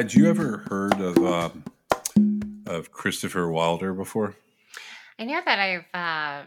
[0.00, 1.62] Had you ever heard of um,
[2.66, 4.34] of Christopher Wilder before?
[5.18, 6.46] I know that I've uh,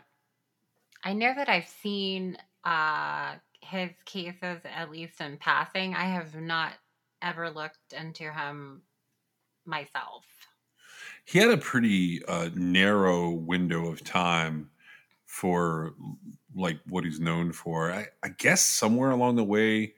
[1.04, 5.94] I know that I've seen uh, his cases at least in passing.
[5.94, 6.74] I have not
[7.22, 8.82] ever looked into him
[9.68, 10.26] myself.
[11.24, 14.72] He had a pretty uh, narrow window of time
[15.28, 15.94] for
[16.56, 17.92] like what he's known for.
[17.92, 19.94] I, I guess somewhere along the way,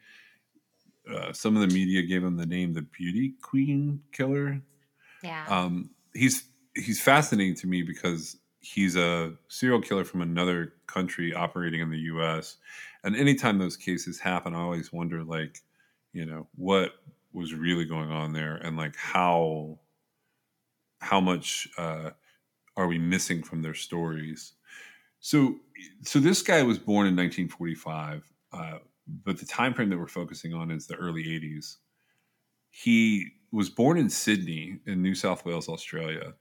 [1.13, 4.61] uh, some of the media gave him the name the Beauty Queen Killer.
[5.23, 5.45] Yeah.
[5.47, 11.81] Um, he's he's fascinating to me because he's a serial killer from another country operating
[11.81, 12.57] in the U.S.
[13.03, 15.59] And anytime those cases happen, I always wonder, like,
[16.13, 16.93] you know, what
[17.33, 19.79] was really going on there, and like how
[20.99, 22.11] how much uh,
[22.77, 24.53] are we missing from their stories?
[25.19, 25.55] So,
[26.03, 30.53] so this guy was born in 1945, uh, but the time frame that we're focusing
[30.53, 31.77] on is the early 80s.
[32.71, 36.33] He was born in Sydney, in New South Wales, Australia.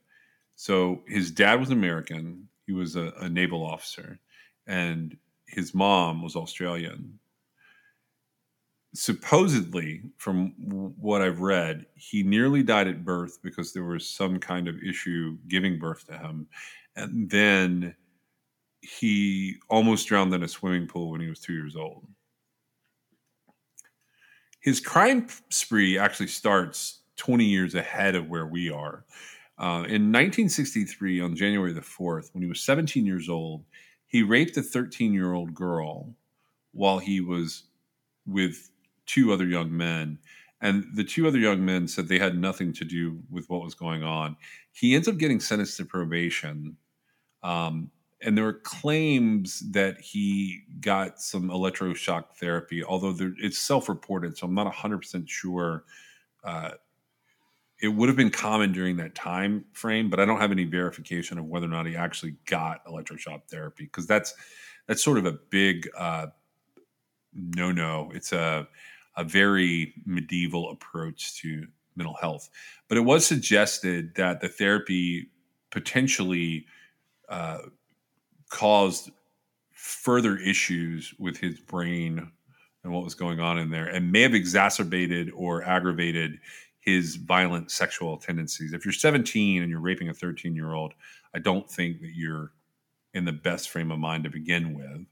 [0.57, 2.49] So his dad was American.
[2.67, 4.19] He was a, a naval officer,
[4.67, 7.19] and his mom was Australian.
[8.95, 10.55] Supposedly, from
[10.99, 15.37] what I've read, he nearly died at birth because there was some kind of issue
[15.49, 16.47] giving birth to him,
[16.97, 17.95] and then
[18.81, 22.07] he almost drowned in a swimming pool when he was two years old.
[24.65, 29.05] His crime spree actually starts 20 years ahead of where we are.
[29.59, 33.67] Uh, in 1963, on January the 4th, when he was 17 years old,
[34.07, 36.15] he raped a 13 year old girl
[36.73, 37.65] while he was
[38.27, 38.71] with
[39.05, 40.19] two other young men.
[40.63, 43.75] And the two other young men said they had nothing to do with what was
[43.75, 44.35] going on.
[44.73, 46.79] He ends up getting sentenced to probation.
[47.43, 47.91] Um,
[48.25, 54.47] and there are claims that he got some electroshock therapy, although there, it's self-reported, so
[54.47, 55.85] I'm not 100% sure.
[56.43, 56.71] Uh,
[57.83, 61.37] it would have been common during that time frame, but I don't have any verification
[61.39, 64.35] of whether or not he actually got electroshock therapy because that's
[64.87, 66.29] that's sort of a big uh,
[67.35, 68.11] no-no.
[68.15, 68.67] It's a
[69.17, 72.49] a very medieval approach to mental health,
[72.89, 75.31] but it was suggested that the therapy
[75.71, 76.67] potentially
[77.29, 77.59] uh,
[78.55, 79.11] caused
[79.73, 82.31] further issues with his brain
[82.85, 86.39] and what was going on in there and may have exacerbated or aggravated
[86.79, 88.73] his violent sexual tendencies.
[88.73, 90.95] If you're 17 and you're raping a 13 year old,
[91.35, 92.53] I don't think that you're
[93.13, 95.05] in the best frame of mind to begin with.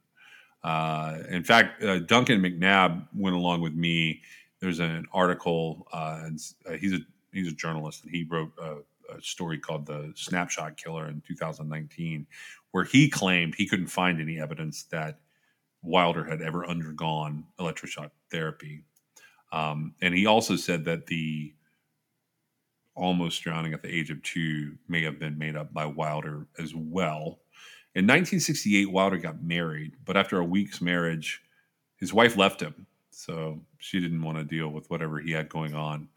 [0.62, 4.22] Uh, in fact, uh, Duncan McNab went along with me.
[4.60, 7.00] There's an article, uh, and uh, he's a
[7.32, 8.76] he's a journalist, and he wrote a,
[9.12, 12.26] a story called "The Snapshot Killer" in 2019,
[12.72, 15.20] where he claimed he couldn't find any evidence that
[15.82, 18.84] Wilder had ever undergone electroshock therapy.
[19.52, 21.54] Um, and he also said that the
[22.94, 26.74] almost drowning at the age of two may have been made up by Wilder as
[26.74, 27.40] well.
[27.94, 31.42] In 1968, Wilder got married, but after a week's marriage,
[31.96, 32.86] his wife left him.
[33.10, 36.08] So she didn't want to deal with whatever he had going on.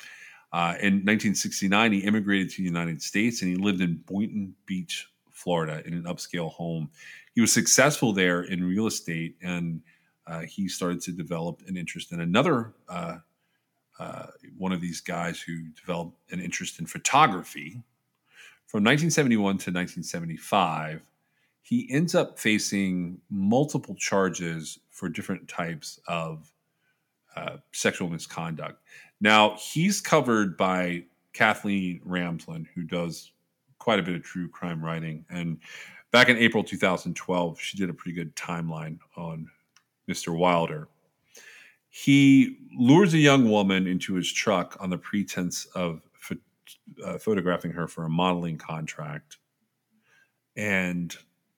[0.53, 5.07] Uh, in 1969, he immigrated to the United States and he lived in Boynton Beach,
[5.45, 6.89] Florida, in an upscale home.
[7.35, 9.81] He was successful there in real estate and
[10.25, 13.17] uh, he started to develop an interest in another uh,
[13.99, 14.25] uh,
[14.57, 17.83] one of these guys who developed an interest in photography.
[18.65, 21.05] From 1971 to 1975,
[21.61, 26.51] he ends up facing multiple charges for different types of
[27.35, 28.81] uh, sexual misconduct.
[29.21, 31.03] Now, he's covered by
[31.33, 33.31] Kathleen Ramsland, who does
[33.85, 35.23] quite a bit of true crime writing.
[35.29, 35.59] And
[36.11, 39.47] back in April 2012, she did a pretty good timeline on
[40.09, 40.35] Mr.
[40.35, 40.87] Wilder.
[41.89, 46.35] He lures a young woman into his truck on the pretense of pho-
[47.05, 49.37] uh, photographing her for a modeling contract,
[50.55, 51.15] and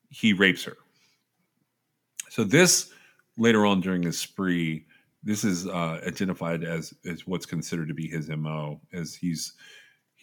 [0.09, 0.75] he rapes her.
[2.29, 2.91] So this
[3.37, 4.85] later on during this spree,
[5.23, 8.81] this is uh, identified as as what's considered to be his mo.
[8.91, 9.53] As he's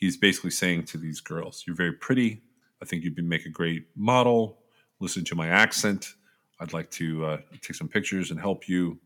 [0.05, 2.43] he's basically saying to these girls, "You're very pretty,
[2.83, 4.59] I think you'd make a great model.
[5.01, 6.15] Listen to my accent.
[6.61, 8.99] I'd like to uh, take some pictures and help you.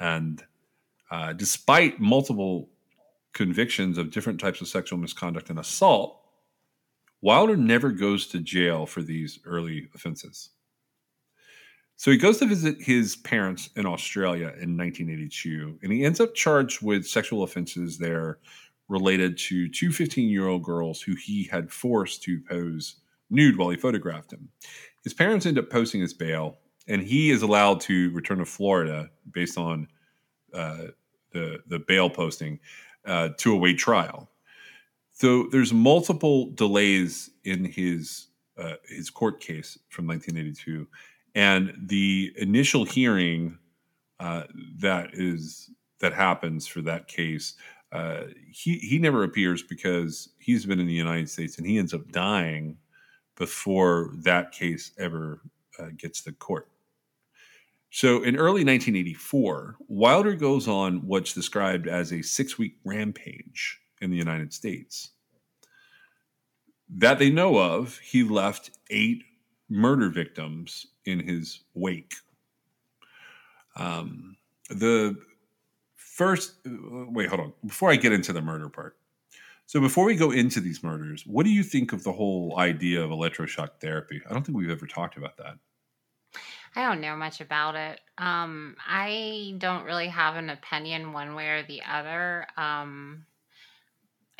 [0.00, 0.42] And
[1.10, 2.70] uh, despite multiple
[3.34, 6.20] convictions of different types of sexual misconduct and assault,
[7.20, 10.50] Wilder never goes to jail for these early offenses.
[11.96, 16.34] So he goes to visit his parents in Australia in 1982, and he ends up
[16.34, 18.38] charged with sexual offenses there
[18.88, 22.96] related to two 15 year old girls who he had forced to pose
[23.30, 24.48] nude while he photographed them.
[25.04, 29.10] His parents end up posting his bail, and he is allowed to return to Florida
[29.32, 29.88] based on
[30.54, 30.88] uh,
[31.32, 32.58] the the bail posting
[33.06, 34.30] uh, to await trial.
[35.12, 40.86] So there's multiple delays in his uh, his court case from 1982
[41.38, 43.58] and the initial hearing
[44.18, 44.42] uh,
[44.80, 45.70] that is
[46.00, 47.54] that happens for that case,
[47.92, 51.94] uh, he he never appears because he's been in the United States and he ends
[51.94, 52.76] up dying
[53.36, 55.40] before that case ever
[55.78, 56.68] uh, gets to court.
[57.90, 64.10] So in early 1984, Wilder goes on what's described as a six week rampage in
[64.10, 65.10] the United States.
[66.90, 69.22] That they know of, he left eight
[69.68, 72.14] murder victims in his wake.
[73.76, 74.36] Um,
[74.70, 75.16] the
[76.18, 77.52] first, wait, hold on.
[77.64, 78.96] Before I get into the murder part,
[79.66, 83.02] so before we go into these murders, what do you think of the whole idea
[83.02, 84.20] of electroshock therapy?
[84.28, 85.58] I don't think we've ever talked about that.
[86.74, 88.00] I don't know much about it.
[88.18, 92.46] Um, I don't really have an opinion one way or the other.
[92.56, 93.24] Um,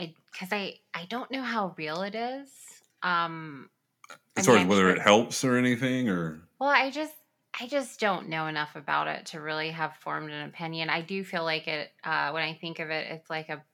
[0.01, 2.51] I because I I don't know how real it is.
[3.03, 3.71] Um,
[4.37, 7.15] as far as whether it helps or anything, or well, I just
[7.61, 10.91] I just don't know enough about it to really have formed an opinion.
[10.91, 13.65] I do feel like it uh, when I think of it, it's like a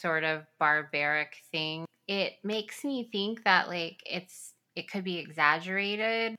[0.00, 1.86] sort of barbaric thing.
[2.06, 6.36] It makes me think that like it's it could be exaggerated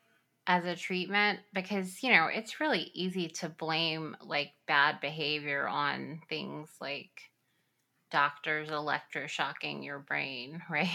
[0.48, 6.22] as a treatment because you know it's really easy to blame like bad behavior on
[6.30, 7.22] things like
[8.12, 10.90] doctors electroshocking your brain, right?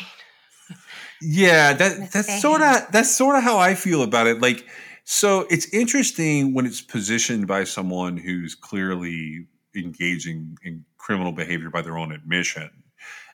[1.21, 4.41] yeah, that that's sort of that's sort of how I feel about it.
[4.41, 4.67] Like,
[5.05, 11.83] so it's interesting when it's positioned by someone who's clearly engaging in criminal behavior by
[11.83, 12.71] their own admission,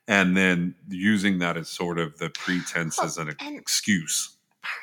[0.09, 4.37] and then using that as sort of the pretense well, as an excuse.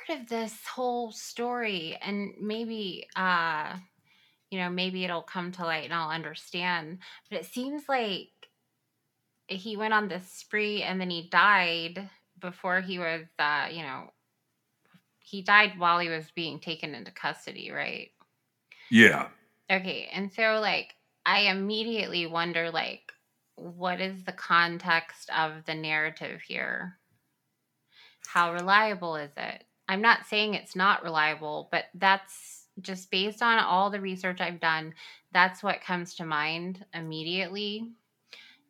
[0.07, 3.07] Part of this whole story, and maybe.
[3.15, 3.77] uh
[4.51, 6.99] you know, maybe it'll come to light and I'll understand.
[7.27, 8.29] But it seems like
[9.47, 12.07] he went on this spree and then he died
[12.39, 14.12] before he was, uh, you know,
[15.23, 18.11] he died while he was being taken into custody, right?
[18.91, 19.29] Yeah.
[19.71, 20.93] Okay, and so like
[21.25, 23.11] I immediately wonder like
[23.55, 26.97] what is the context of the narrative here?
[28.27, 29.63] How reliable is it?
[29.87, 34.59] I'm not saying it's not reliable, but that's just based on all the research I've
[34.59, 34.93] done,
[35.31, 37.91] that's what comes to mind immediately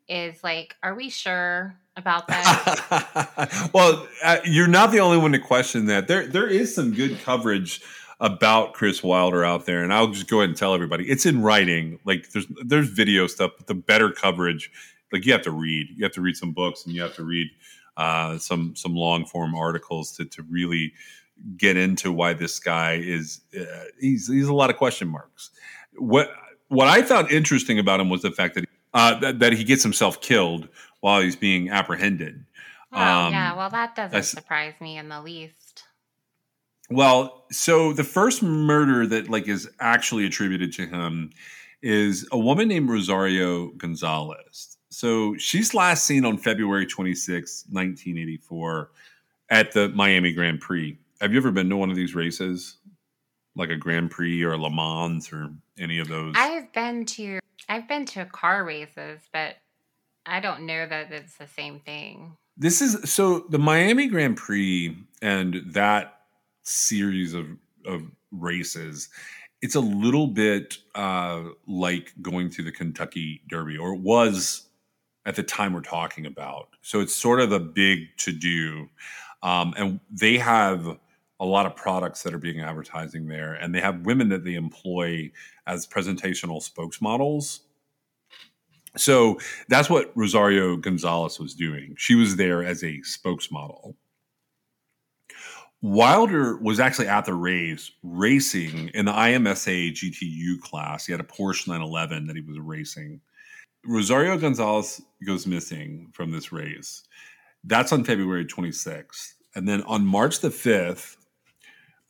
[0.08, 3.70] is like, are we sure about that?
[3.74, 6.08] well, uh, you're not the only one to question that.
[6.08, 7.82] There, there is some good coverage
[8.20, 11.42] about Chris Wilder out there, and I'll just go ahead and tell everybody it's in
[11.42, 12.00] writing.
[12.06, 14.72] Like there's there's video stuff, but the better coverage,
[15.12, 17.24] like you have to read, you have to read some books, and you have to
[17.24, 17.50] read
[17.98, 20.94] uh, some some long form articles to to really
[21.58, 23.66] get into why this guy is uh,
[24.00, 25.50] he's he's a lot of question marks.
[25.98, 26.32] What
[26.70, 29.84] what I found interesting about him was the fact that uh, that, that he gets
[29.84, 30.70] himself killed
[31.02, 32.46] while he's being apprehended.
[32.92, 35.84] Oh, um, yeah, well, that doesn't surprise me in the least.
[36.90, 41.32] Well, so the first murder that like is actually attributed to him
[41.82, 44.78] is a woman named Rosario Gonzalez.
[44.90, 48.92] So she's last seen on February 26, 1984
[49.50, 50.98] at the Miami Grand Prix.
[51.20, 52.78] Have you ever been to one of these races?
[53.56, 56.34] Like a Grand Prix or a Le Mans or any of those?
[56.38, 57.40] I've been to
[57.70, 59.56] I've been to car races, but
[60.26, 62.38] I don't know that it's the same thing.
[62.58, 66.22] This is so the Miami Grand Prix and that
[66.64, 67.48] series of
[67.86, 69.10] of races.
[69.62, 74.68] It's a little bit uh, like going to the Kentucky Derby, or it was
[75.26, 76.68] at the time we're talking about.
[76.82, 78.90] So it's sort of a big to do,
[79.42, 80.98] um, and they have
[81.44, 84.56] a lot of products that are being advertising there, and they have women that they
[84.56, 85.30] employ
[85.68, 87.60] as presentational spokesmodels.
[88.96, 91.96] So that's what Rosario Gonzalez was doing.
[91.98, 93.96] She was there as a spokesmodel.
[95.82, 101.06] Wilder was actually at the race racing in the IMSA GTU class.
[101.06, 103.20] He had a Porsche 911 that he was racing.
[103.86, 107.04] Rosario Gonzalez goes missing from this race.
[107.66, 109.34] That's on February 26th.
[109.56, 111.18] And then on March the 5th,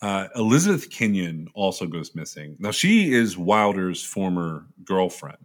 [0.03, 2.57] uh, Elizabeth Kenyon also goes missing.
[2.60, 5.38] Now, she is Wilder's former girlfriend.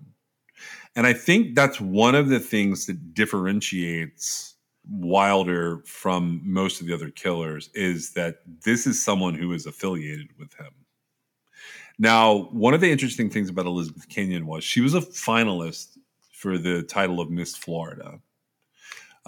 [0.96, 4.56] And I think that's one of the things that differentiates
[4.90, 10.30] Wilder from most of the other killers is that this is someone who is affiliated
[10.40, 10.72] with him.
[12.00, 15.98] Now, one of the interesting things about Elizabeth Kenyon was she was a finalist
[16.32, 18.18] for the title of Miss Florida.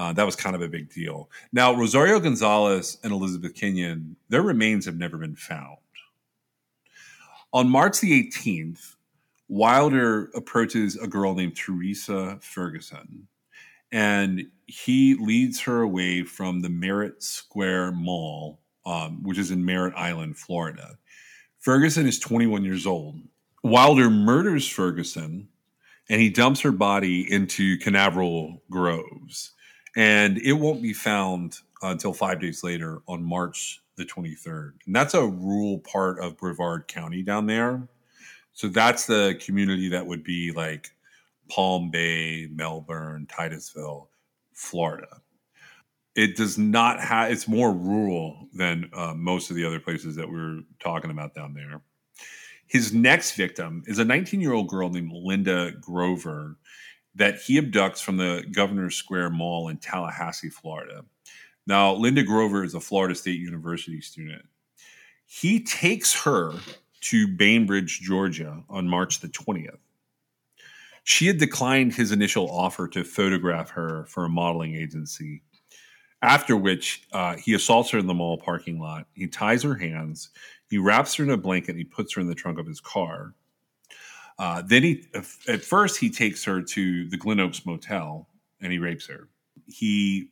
[0.00, 1.28] Uh, that was kind of a big deal.
[1.52, 5.76] Now, Rosario Gonzalez and Elizabeth Kenyon, their remains have never been found.
[7.52, 8.97] On March the 18th,
[9.49, 13.28] Wilder approaches a girl named Teresa Ferguson,
[13.92, 19.92] and he leads her away from the Merritt Square Mall, um, which is in Merritt
[19.97, 20.97] Island, Florida.
[21.59, 23.21] Ferguson is 21 years old.
[23.62, 25.49] Wilder murders Ferguson
[26.09, 29.52] and he dumps her body into Canaveral Groves.
[29.97, 34.73] And it won't be found until five days later on March the 23rd.
[34.87, 37.88] And that's a rural part of Brevard County down there.
[38.52, 40.90] So that's the community that would be like
[41.49, 44.11] Palm Bay, Melbourne, Titusville,
[44.52, 45.20] Florida.
[46.14, 50.28] It does not have, it's more rural than uh, most of the other places that
[50.30, 51.80] we're talking about down there.
[52.66, 56.56] His next victim is a 19 year old girl named Linda Grover
[57.14, 61.04] that he abducts from the Governor's Square Mall in Tallahassee, Florida.
[61.66, 64.42] Now, Linda Grover is a Florida State University student.
[65.26, 66.52] He takes her
[67.02, 69.78] to Bainbridge, Georgia on March the 20th.
[71.04, 75.42] She had declined his initial offer to photograph her for a modeling agency,
[76.22, 79.06] after which uh, he assaults her in the mall parking lot.
[79.14, 80.30] He ties her hands,
[80.68, 81.76] he wraps her in a blanket.
[81.76, 83.34] he puts her in the trunk of his car.
[84.40, 85.04] Uh, then he,
[85.49, 88.26] at first, he takes her to the Glen Oaks Motel
[88.62, 89.28] and he rapes her.
[89.66, 90.30] He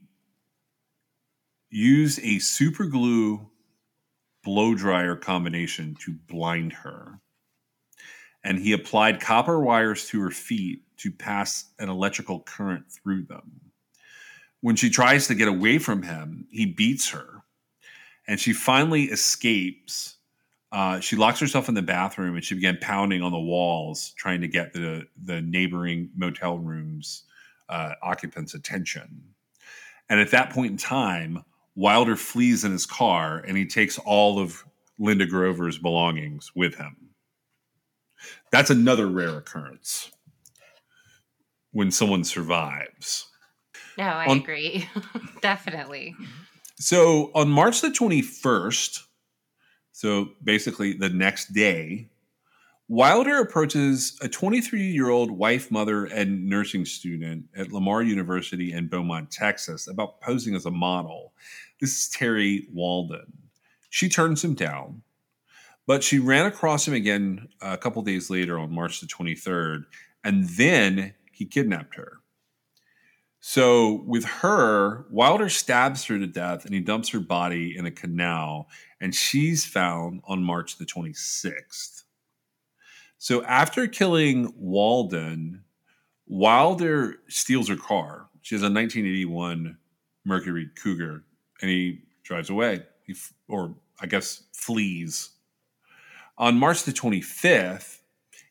[1.69, 3.51] used a super glue
[4.43, 7.21] blow dryer combination to blind her.
[8.43, 13.61] And he applied copper wires to her feet to pass an electrical current through them.
[14.63, 17.43] When she tries to get away from him, he beats her.
[18.27, 20.18] And she finally escapes
[20.71, 24.41] uh, she locks herself in the bathroom and she began pounding on the walls, trying
[24.43, 27.25] to get the the neighboring motel rooms
[27.69, 29.23] uh, occupants' attention.
[30.11, 31.45] And at that point in time,
[31.75, 34.65] Wilder flees in his car and he takes all of
[34.99, 36.97] Linda Grover's belongings with him.
[38.51, 40.11] That's another rare occurrence
[41.73, 43.29] when someone survives.
[43.97, 44.89] No, I on, agree.
[45.43, 46.15] Definitely.
[46.77, 49.03] So on March the 21st,
[49.99, 52.09] so basically, the next day,
[52.87, 58.87] Wilder approaches a 23 year old wife, mother, and nursing student at Lamar University in
[58.87, 61.33] Beaumont, Texas, about posing as a model.
[61.81, 63.33] This is Terry Walden.
[63.91, 65.03] She turns him down,
[65.85, 69.83] but she ran across him again a couple days later on March the 23rd,
[70.23, 72.19] and then he kidnapped her.
[73.51, 77.91] So with her, Wilder stabs her to death and he dumps her body in a
[77.91, 78.69] canal,
[79.01, 82.03] and she's found on March the 26th.
[83.17, 85.65] So after killing Walden,
[86.27, 88.29] Wilder steals her car.
[88.43, 89.79] She has a 1981
[90.27, 91.25] Mercury Cougar,
[91.63, 92.83] and he drives away.
[93.07, 93.15] He,
[93.49, 95.31] or I guess flees.
[96.37, 98.01] On March the 25th,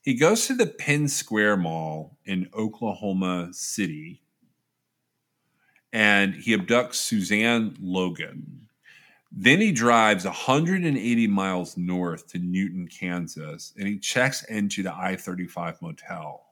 [0.01, 4.23] he goes to the Penn Square Mall in Oklahoma City
[5.93, 8.67] and he abducts Suzanne Logan.
[9.31, 15.15] Then he drives 180 miles north to Newton, Kansas, and he checks into the I
[15.15, 16.45] 35 motel.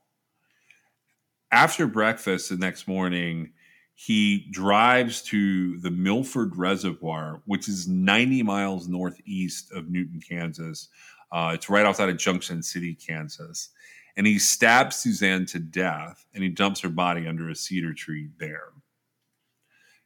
[1.52, 3.54] After breakfast the next morning,
[3.96, 10.90] he drives to the Milford Reservoir, which is 90 miles northeast of Newton, Kansas.
[11.32, 13.70] Uh, it's right outside of Junction City, Kansas.
[14.18, 18.30] And he stabs Suzanne to death and he dumps her body under a cedar tree
[18.38, 18.70] there.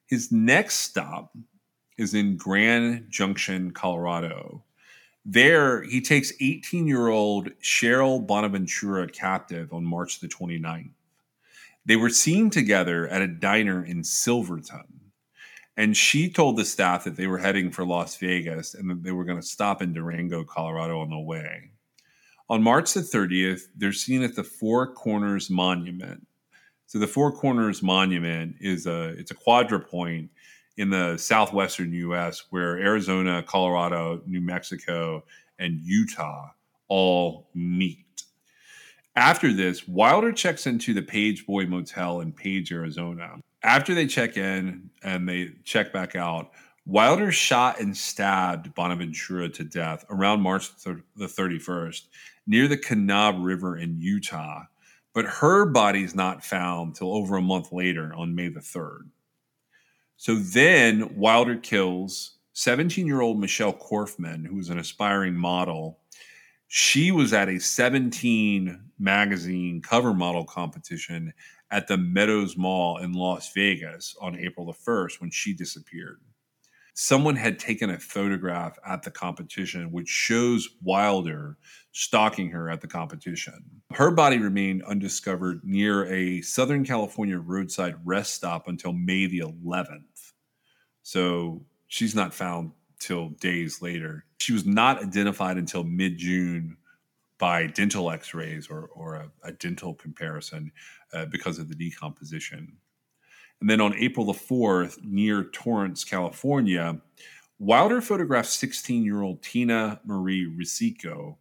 [0.10, 1.38] His next stop
[2.00, 4.64] is in Grand Junction, Colorado.
[5.24, 10.90] There, he takes 18 year old Sheryl Bonaventura captive on March the 29th.
[11.86, 15.12] They were seen together at a diner in Silverton.
[15.78, 19.12] And she told the staff that they were heading for Las Vegas and that they
[19.12, 21.70] were going to stop in Durango, Colorado on the way.
[22.50, 26.26] On March the 30th, they're seen at the Four Corners Monument,
[26.90, 30.30] so the Four Corners Monument is a it's a quadrupoint
[30.76, 32.46] in the southwestern U.S.
[32.50, 35.24] where Arizona, Colorado, New Mexico,
[35.60, 36.50] and Utah
[36.88, 38.24] all meet.
[39.16, 43.36] After this, Wilder checks into the Page Boy Motel in Page, Arizona.
[43.62, 46.50] After they check in and they check back out,
[46.88, 52.08] Wilder shot and stabbed Bonaventura to death around March the 31st
[52.48, 54.64] near the Kanab River in Utah,
[55.14, 59.10] but her body is not found till over a month later on May the 3rd.
[60.18, 66.00] So then Wilder kills 17 year old Michelle Korfman, who was an aspiring model.
[66.68, 71.34] She was at a 17 magazine cover model competition
[71.72, 76.20] at the Meadows Mall in Las Vegas on April the 1st when she disappeared.
[77.02, 81.58] Someone had taken a photograph at the competition which shows Wilder
[81.94, 83.64] stalking her at the competition.
[83.94, 90.34] Her body remained undiscovered near a Southern California roadside rest stop until May the 11th.
[91.02, 94.26] So she's not found till days later.
[94.40, 96.76] She was not identified until mid June
[97.38, 100.70] by dental x rays or, or a, a dental comparison
[101.14, 102.76] uh, because of the decomposition.
[103.62, 107.00] And then on April the 4th, near Torrance, California,
[107.60, 111.36] Wilder photographed 16 year old Tina Marie Risico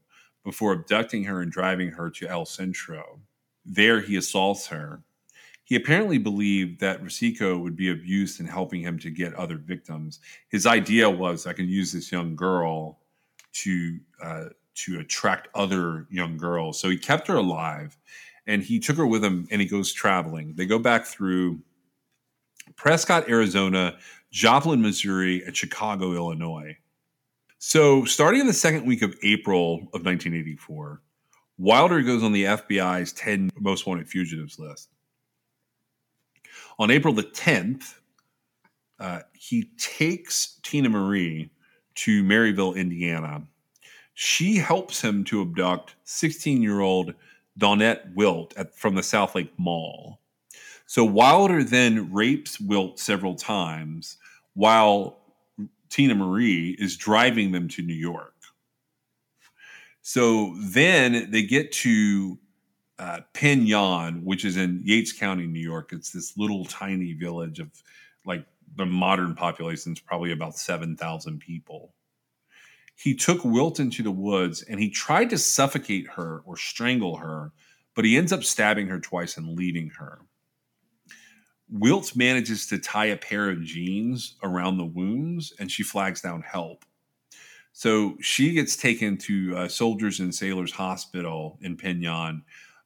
[0.44, 3.20] before abducting her and driving her to El Centro.
[3.64, 5.02] There, he assaults her.
[5.62, 9.58] He apparently believed that Risico would be of use in helping him to get other
[9.58, 10.20] victims.
[10.48, 12.98] His idea was I can use this young girl
[13.52, 14.44] to uh,
[14.74, 16.80] to attract other young girls.
[16.80, 17.98] So he kept her alive
[18.46, 20.54] and he took her with him and he goes traveling.
[20.54, 21.60] They go back through
[22.78, 23.98] Prescott, Arizona,
[24.30, 26.76] Joplin, Missouri, and Chicago, Illinois.
[27.58, 31.02] So, starting in the second week of April of 1984,
[31.58, 34.90] Wilder goes on the FBI's 10 most wanted fugitives list.
[36.78, 37.94] On April the 10th,
[39.00, 41.50] uh, he takes Tina Marie
[41.96, 43.42] to Merrillville, Indiana.
[44.14, 47.12] She helps him to abduct 16 year old
[47.58, 50.20] Dawnette Wilt at, from the South Lake Mall.
[50.88, 54.16] So Wilder then rapes Wilt several times
[54.54, 55.18] while
[55.90, 58.32] Tina Marie is driving them to New York.
[60.00, 62.38] So then they get to
[62.98, 65.92] uh, Penn Yan, which is in Yates County, New York.
[65.92, 67.68] It's this little tiny village of
[68.24, 71.92] like the modern population is probably about 7,000 people.
[72.96, 77.52] He took Wilt into the woods and he tried to suffocate her or strangle her,
[77.94, 80.20] but he ends up stabbing her twice and leaving her.
[81.70, 86.42] Wilt manages to tie a pair of jeans around the wounds and she flags down
[86.42, 86.84] help.
[87.72, 92.42] So she gets taken to uh, Soldiers and Sailors Hospital in Penn Yan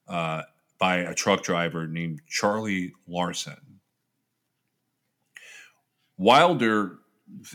[0.09, 0.43] uh,
[0.79, 3.81] by a truck driver named Charlie Larson.
[6.19, 6.99] Wilder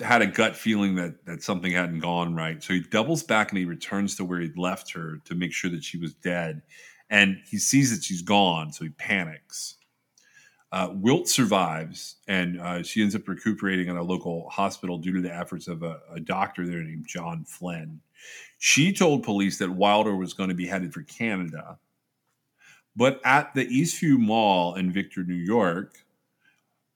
[0.04, 2.62] had a gut feeling that that something hadn't gone right.
[2.64, 5.70] So he doubles back and he returns to where he'd left her to make sure
[5.72, 6.62] that she was dead.
[7.10, 9.77] And he sees that she's gone, so he panics.
[10.72, 15.22] Uh, Wilt survives, and uh, she ends up recuperating in a local hospital due to
[15.22, 18.02] the efforts of a, a doctor there named John Flynn.
[18.58, 21.78] She told police that Wilder was going to be headed for Canada.
[22.96, 26.00] But at the Eastview Mall in Victor, New York,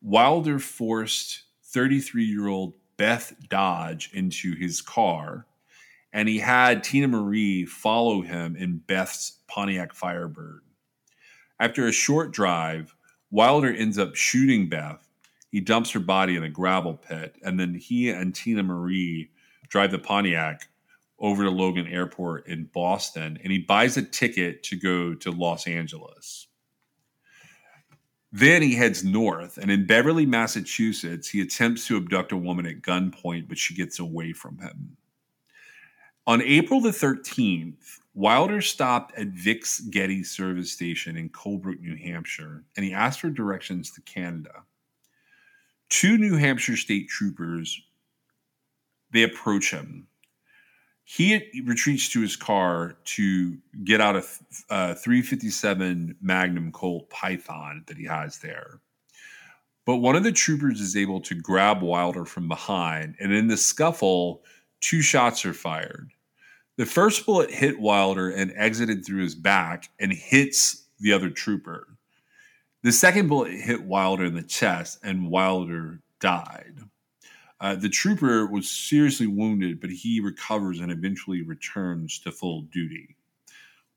[0.02, 5.46] Wilder forced 33 year old Beth Dodge into his car,
[6.12, 10.62] and he had Tina Marie follow him in Beth's Pontiac Firebird.
[11.60, 12.96] After a short drive,
[13.32, 15.08] Wilder ends up shooting Beth.
[15.50, 19.32] He dumps her body in a gravel pit, and then he and Tina Marie
[19.70, 20.68] drive the Pontiac
[21.20, 25.68] over to Logan Airport in Boston, and he buys a ticket to go to Los
[25.68, 26.48] Angeles.
[28.34, 32.82] Then he heads north, and in Beverly, Massachusetts, he attempts to abduct a woman at
[32.82, 34.96] gunpoint, but she gets away from him.
[36.28, 42.64] On April the 13th, Wilder stopped at Vic's Getty service station in Colebrook, New Hampshire,
[42.76, 44.64] and he asked for directions to Canada.
[45.90, 47.82] Two New Hampshire state troopers,
[49.12, 50.08] they approach him
[51.04, 54.24] he retreats to his car to get out a,
[54.70, 58.80] a 357 Magnum Colt Python that he has there.
[59.86, 63.58] But one of the troopers is able to grab Wilder from behind, and in the
[63.58, 64.44] scuffle,
[64.80, 66.12] two shots are fired.
[66.82, 71.88] The first bullet hit Wilder and exited through his back and hits the other trooper.
[72.82, 76.80] The second bullet hit Wilder in the chest, and Wilder died.
[77.60, 83.16] Uh, the trooper was seriously wounded, but he recovers and eventually returns to full duty.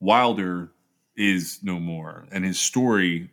[0.01, 0.71] Wilder
[1.17, 3.31] is no more, and his story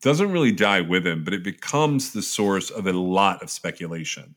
[0.00, 4.32] doesn't really die with him, but it becomes the source of a lot of speculation.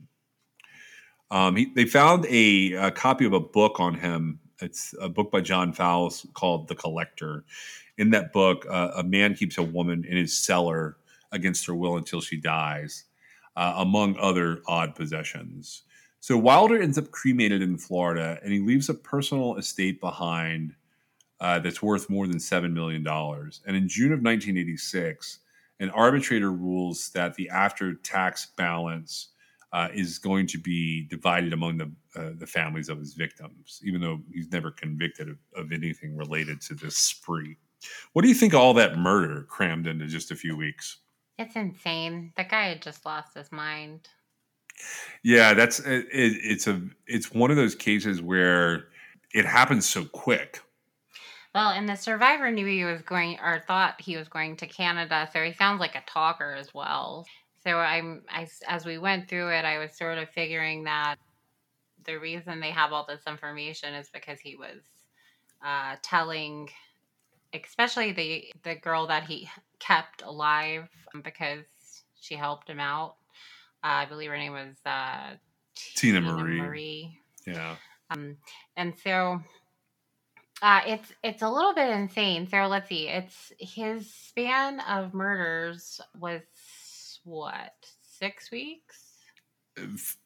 [1.33, 4.39] Um, he, they found a, a, copy of a book on him.
[4.61, 7.45] It's a book by John Fowles called The Collector.
[7.97, 10.97] In that book, uh, a man keeps a woman in his cellar
[11.33, 13.05] against her will until she dies.
[13.55, 15.83] uh, among other odd possessions.
[16.19, 20.75] So Wilder ends up cremated in Florida, and he leaves a personal estate behind
[21.39, 23.61] uh, that's worth more than seven million dollars.
[23.67, 25.39] And in June of 1986,
[25.79, 29.29] an arbitrator rules that the after-tax balance
[29.73, 33.99] uh, is going to be divided among the uh, the families of his victims, even
[33.99, 37.57] though he's never convicted of, of anything related to this spree.
[38.13, 40.99] What do you think of all that murder crammed into just a few weeks?
[41.39, 42.31] It's insane.
[42.37, 44.07] The guy had just lost his mind.
[45.23, 48.89] Yeah, that's it, it's a it's one of those cases where
[49.33, 50.61] it happens so quick.
[51.55, 55.29] Well, and the survivor knew he was going or thought he was going to Canada,
[55.31, 57.25] so he sounds like a talker as well.
[57.63, 61.15] So I'm I as we went through it, I was sort of figuring that
[62.05, 64.81] the reason they have all this information is because he was
[65.63, 66.69] uh, telling,
[67.53, 69.49] especially the the girl that he
[69.79, 70.89] kept alive
[71.23, 71.65] because
[72.19, 73.15] she helped him out.
[73.83, 75.35] Uh, I believe her name was uh,
[75.75, 76.61] Tina, Tina Marie.
[76.61, 77.19] Marie.
[77.45, 77.75] Yeah.
[78.09, 78.37] Um,
[78.75, 79.41] and so
[80.61, 82.47] uh, it's it's a little bit insane.
[82.47, 83.07] So let's see.
[83.07, 86.41] It's his span of murders was
[87.23, 89.09] what six weeks.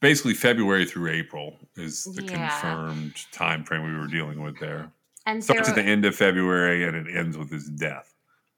[0.01, 2.49] Basically, February through April is the yeah.
[2.49, 4.91] confirmed time frame we were dealing with there.
[5.25, 8.13] And starts so, at the end of February and it ends with his death.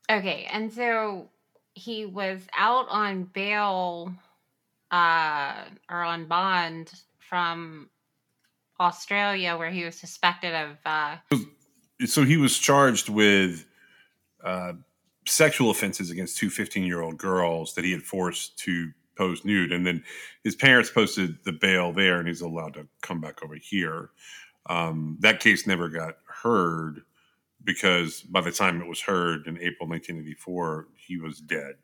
[0.09, 1.29] Okay, and so
[1.75, 4.13] he was out on bail
[4.91, 5.53] uh,
[5.89, 7.89] or on bond from
[8.79, 10.77] Australia, where he was suspected of.
[10.85, 11.17] Uh,
[12.05, 13.65] so he was charged with
[14.43, 14.73] uh,
[15.29, 19.71] sexual offenses against two 15 year old girls that he had forced to pose nude.
[19.71, 20.03] And then
[20.43, 24.11] his parents posted the bail there, and he's allowed to come back over here.
[24.67, 27.01] Um, that case never got heard
[27.63, 31.75] because by the time it was heard in April 1984, he was dead.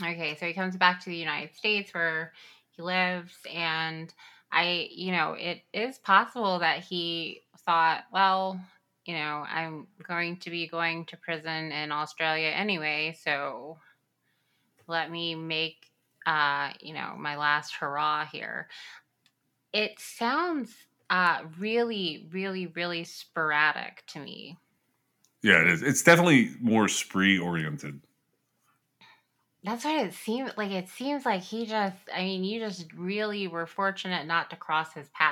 [0.00, 2.32] Okay, so he comes back to the United States where
[2.70, 4.12] he lives, and
[4.50, 8.60] I, you know, it is possible that he thought, well,
[9.04, 13.78] you know, I'm going to be going to prison in Australia anyway, so
[14.86, 15.88] let me make
[16.26, 18.68] uh, you know, my last hurrah here.
[19.72, 20.74] It sounds
[21.10, 24.56] uh really, really, really sporadic to me.
[25.42, 25.82] Yeah, it is.
[25.82, 28.00] It's definitely more spree oriented.
[29.64, 30.72] That's what it seems like.
[30.72, 34.92] It seems like he just, I mean, you just really were fortunate not to cross
[34.92, 35.31] his path.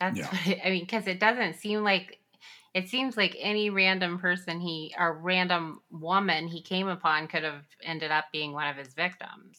[0.00, 0.26] That's yeah.
[0.26, 2.18] what it, I mean, because it doesn't seem like
[2.74, 7.64] it seems like any random person he or random woman he came upon could have
[7.82, 9.58] ended up being one of his victims.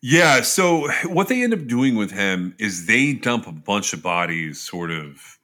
[0.00, 4.02] Yeah, so what they end up doing with him is they dump a bunch of
[4.02, 5.38] bodies sort of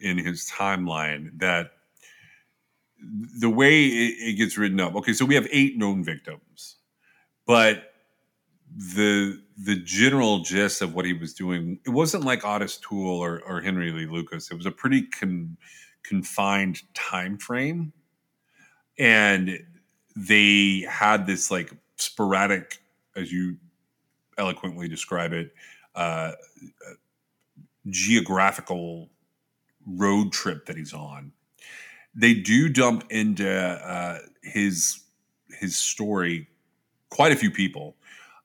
[0.00, 1.72] in his timeline that
[3.38, 4.94] the way it, gets written up.
[4.94, 6.76] Okay, so we have eight known victims,
[7.46, 7.89] but
[8.80, 13.42] the the general gist of what he was doing, it wasn't like Ottis Toole or,
[13.46, 14.50] or Henry Lee Lucas.
[14.50, 15.58] It was a pretty con,
[16.02, 17.92] confined time frame,
[18.98, 19.58] and
[20.16, 22.78] they had this like sporadic,
[23.14, 23.58] as you
[24.38, 25.52] eloquently describe it,
[25.94, 26.32] uh,
[27.90, 29.10] geographical
[29.86, 31.32] road trip that he's on.
[32.14, 35.02] They do dump into uh, his
[35.50, 36.48] his story
[37.10, 37.96] quite a few people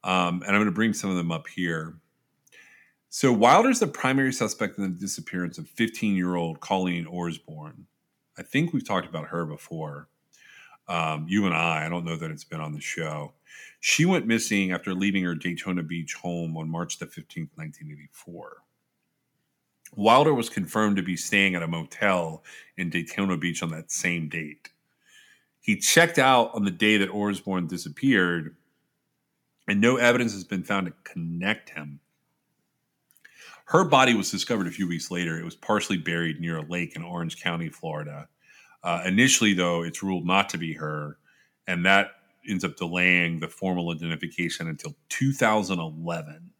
[0.05, 1.95] um, and I'm going to bring some of them up here.
[3.09, 7.85] So Wilder's the primary suspect in the disappearance of 15 year old Colleen Orsborn.
[8.37, 10.07] I think we've talked about her before.
[10.87, 13.33] Um, you and I, I don't know that it's been on the show.
[13.79, 18.57] She went missing after leaving her Daytona Beach home on March the 15th, 1984.
[19.95, 22.43] Wilder was confirmed to be staying at a motel
[22.77, 24.69] in Daytona Beach on that same date.
[25.61, 28.55] He checked out on the day that Orsborn disappeared,
[29.67, 31.99] and no evidence has been found to connect him.
[33.65, 35.39] Her body was discovered a few weeks later.
[35.39, 38.27] It was partially buried near a lake in Orange County, Florida.
[38.83, 41.17] Uh, initially, though, it's ruled not to be her,
[41.65, 42.11] and that
[42.47, 46.51] ends up delaying the formal identification until 2011.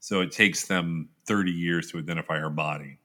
[0.00, 2.98] So it takes them 30 years to identify her body.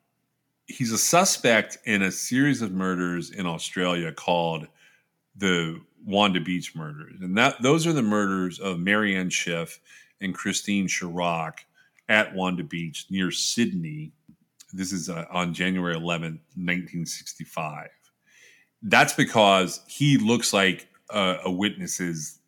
[0.65, 4.67] He's a suspect in a series of murders in Australia called
[5.37, 9.79] the Wanda Beach murders, and that those are the murders of Marianne Schiff
[10.21, 11.59] and Christine Sharrock
[12.09, 14.11] at Wanda Beach near Sydney.
[14.73, 17.89] This is uh, on January 11th, 1965.
[18.81, 22.39] That's because he looks like uh, a witness's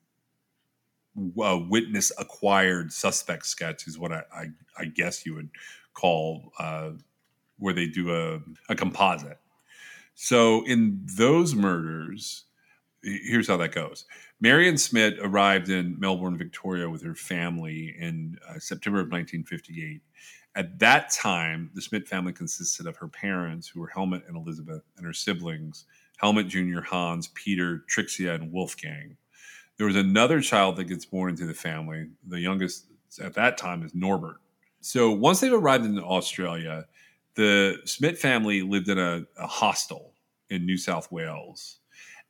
[1.41, 4.45] a witness acquired suspect sketch is what I, I,
[4.77, 5.49] I guess you would
[5.93, 6.91] call uh,
[7.57, 8.39] where they do a,
[8.71, 9.39] a composite.
[10.15, 12.45] So in those murders,
[13.03, 14.05] here's how that goes.
[14.41, 20.01] Marion Smith arrived in Melbourne, Victoria with her family in uh, September of 1958.
[20.55, 24.83] At that time, the Smith family consisted of her parents, who were Helmut and Elizabeth,
[24.97, 25.85] and her siblings,
[26.17, 29.15] Helmut Jr., Hans, Peter, Trixia, and Wolfgang.
[29.77, 32.07] There was another child that gets born into the family.
[32.27, 32.87] The youngest
[33.21, 34.41] at that time is Norbert.
[34.81, 36.85] So once they've arrived in Australia,
[37.35, 40.13] the Smith family lived in a, a hostel
[40.49, 41.78] in New South Wales.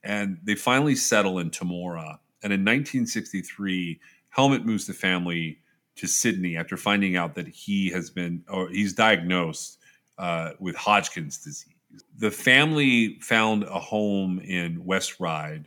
[0.04, 2.20] And they finally settle in Temora.
[2.42, 5.60] And in 1963, Helmut moves the family
[5.98, 9.80] to Sydney after finding out that he has been, or he's diagnosed
[10.18, 11.74] uh, with Hodgkin's disease.
[12.18, 15.66] The family found a home in West Ryde.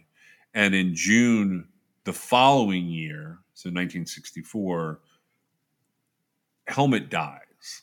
[0.54, 1.68] And in June
[2.04, 5.00] the following year, so 1964,
[6.66, 7.82] Helmut dies.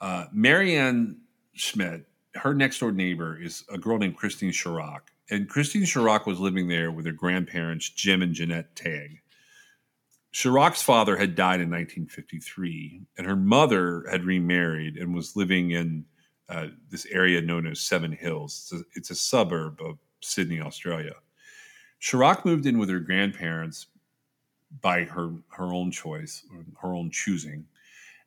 [0.00, 1.20] Uh, Marianne
[1.52, 5.09] Schmitt, her next door neighbor, is a girl named Christine Sharrock.
[5.30, 9.20] And Christine Sharrock was living there with her grandparents, Jim and Jeanette Tagg.
[10.32, 16.04] Sharrock's father had died in 1953, and her mother had remarried and was living in
[16.48, 18.70] uh, this area known as Seven Hills.
[18.72, 21.14] It's a, it's a suburb of Sydney, Australia.
[22.00, 23.86] Sharrock moved in with her grandparents
[24.80, 26.44] by her her own choice,
[26.80, 27.66] her own choosing.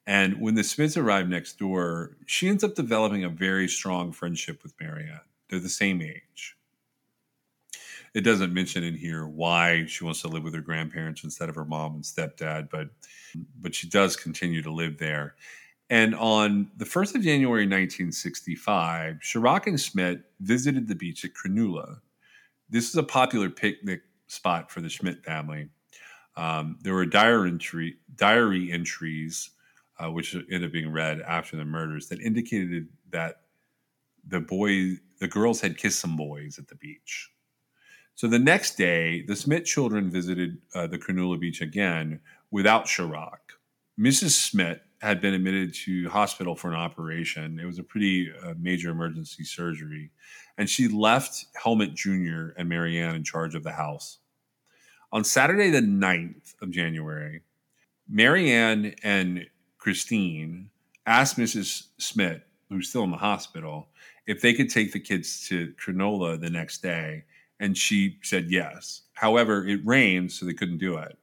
[0.06, 4.62] And when the Smiths arrive next door, she ends up developing a very strong friendship
[4.62, 5.22] with Marianne.
[5.50, 6.58] They're the same age.
[8.14, 11.56] It doesn't mention in here why she wants to live with her grandparents instead of
[11.56, 12.90] her mom and stepdad, but
[13.60, 15.36] but she does continue to live there.
[15.90, 22.00] And on the 1st of January 1965, Sharrock and Schmitt visited the beach at Cronulla.
[22.70, 25.70] This is a popular picnic spot for the Schmitt family.
[26.36, 29.52] Um, there were diary, entry, diary entries,
[30.00, 33.42] uh, which ended up being read after the murders, that indicated that
[34.28, 37.30] the boy, the girls had kissed some boys at the beach.
[38.16, 42.20] So the next day, the Smith children visited uh, the Cronulla beach again
[42.52, 43.40] without Sharrock.
[44.00, 44.32] Mrs.
[44.32, 47.60] Smith had been admitted to hospital for an operation.
[47.60, 50.12] It was a pretty uh, major emergency surgery.
[50.58, 52.52] And she left Helmut Jr.
[52.58, 54.20] and Marianne in charge of the house.
[55.12, 57.42] On Saturday, the 9th of January,
[58.10, 59.46] Marianne and
[59.78, 60.70] Christine
[61.06, 61.88] asked Mrs.
[61.98, 63.90] Smith, who's still in the hospital,
[64.26, 67.26] if they could take the kids to Cronulla the next day.
[67.60, 69.04] And she said yes.
[69.14, 71.18] However, it rained, so they couldn't do it.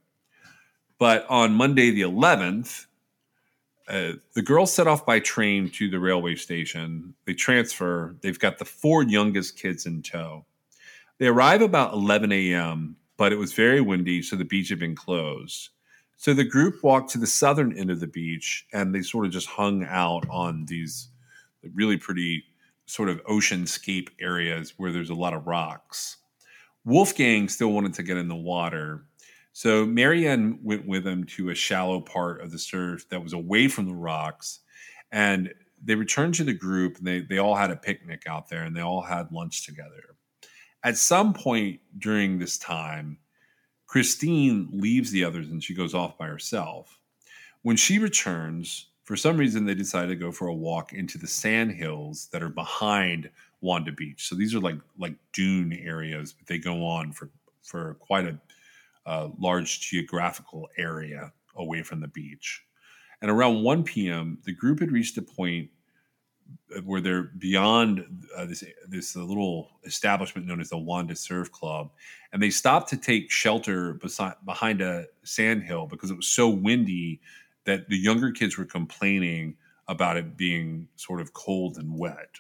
[0.99, 2.87] But on Monday, the 11th,
[3.89, 7.15] uh, the girls set off by train to the railway station.
[7.27, 8.15] They transfer.
[8.23, 10.45] They've got the four youngest kids in tow.
[11.19, 14.95] They arrive about 11 a.m., but it was very windy, so the beach had been
[14.95, 15.71] closed.
[16.17, 19.33] So the group walked to the southern end of the beach and they sort of
[19.33, 21.09] just hung out on these
[21.75, 22.45] really pretty
[22.85, 26.19] sort of oceanscape areas where there's a lot of rocks.
[26.85, 29.05] Wolfgang still wanted to get in the water,
[29.53, 33.69] so Marianne went with him to a shallow part of the surf that was away
[33.69, 34.61] from the rocks.
[35.11, 38.63] And they returned to the group and they, they all had a picnic out there
[38.63, 40.17] and they all had lunch together.
[40.85, 43.19] At some point during this time,
[43.87, 46.99] Christine leaves the others and she goes off by herself.
[47.63, 51.27] When she returns, for some reason, they decide to go for a walk into the
[51.27, 53.29] sand hills that are behind
[53.61, 54.29] Wanda Beach.
[54.29, 57.31] So these are like like dune areas, but they go on for
[57.63, 58.39] for quite a
[59.07, 62.65] uh, large geographical area away from the beach.
[63.23, 65.69] And around 1 p.m., the group had reached a point
[66.85, 68.05] where they're beyond
[68.37, 71.91] uh, this this little establishment known as the Wanda Surf Club,
[72.33, 76.49] and they stopped to take shelter beside, behind a sand hill because it was so
[76.49, 77.21] windy
[77.65, 79.57] that the younger kids were complaining
[79.89, 82.37] about it being sort of cold and wet.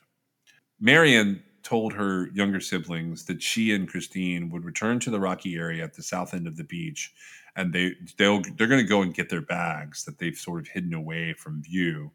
[0.80, 5.84] Marion told her younger siblings that she and Christine would return to the rocky area
[5.84, 7.12] at the south end of the beach,
[7.56, 10.68] and they they'll they're going to go and get their bags that they've sort of
[10.68, 12.10] hidden away from view.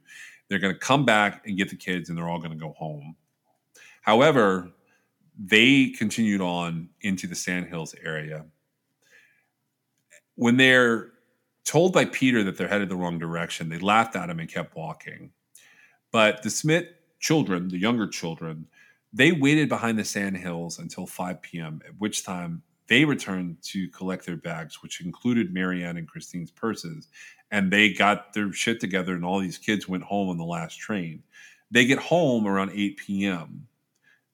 [0.47, 2.73] They're going to come back and get the kids, and they're all going to go
[2.73, 3.15] home.
[4.01, 4.71] However,
[5.37, 8.45] they continued on into the Sandhills area.
[10.35, 11.11] When they're
[11.65, 14.75] told by Peter that they're headed the wrong direction, they laughed at him and kept
[14.75, 15.31] walking.
[16.11, 16.85] But the Smith
[17.25, 18.67] children, the younger children,
[19.11, 23.87] they waited behind the sand hills until 5 p.m., at which time they returned to
[23.89, 27.07] collect their bags, which included Marianne and Christine's purses.
[27.49, 30.75] And they got their shit together, and all these kids went home on the last
[30.75, 31.23] train.
[31.71, 33.67] They get home around 8 p.m.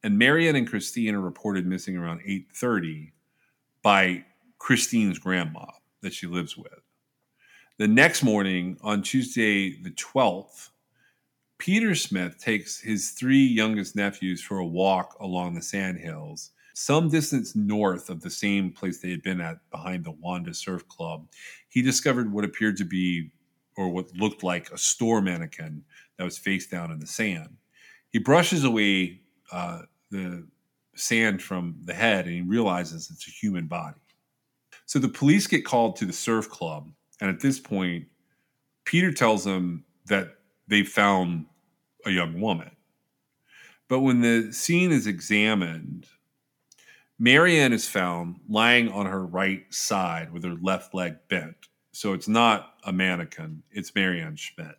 [0.03, 3.13] And Marianne and Christine are reported missing around 8:30
[3.81, 4.25] by
[4.57, 5.65] Christine's grandma
[6.01, 6.81] that she lives with.
[7.77, 10.70] The next morning, on Tuesday the 12th,
[11.61, 16.49] Peter Smith takes his three youngest nephews for a walk along the sandhills.
[16.73, 20.87] some distance north of the same place they had been at behind the Wanda Surf
[20.87, 21.27] Club,
[21.69, 23.29] he discovered what appeared to be,
[23.77, 25.83] or what looked like, a store mannequin
[26.17, 27.57] that was face down in the sand.
[28.09, 29.19] He brushes away
[29.51, 30.47] uh, the
[30.95, 34.01] sand from the head and he realizes it's a human body.
[34.87, 36.89] So the police get called to the surf club.
[37.19, 38.05] And at this point,
[38.83, 41.45] Peter tells them that they found
[42.05, 42.71] a young woman.
[43.87, 46.07] But when the scene is examined,
[47.19, 51.67] Marianne is found lying on her right side with her left leg bent.
[51.91, 54.77] So it's not a mannequin, it's Marianne Schmidt.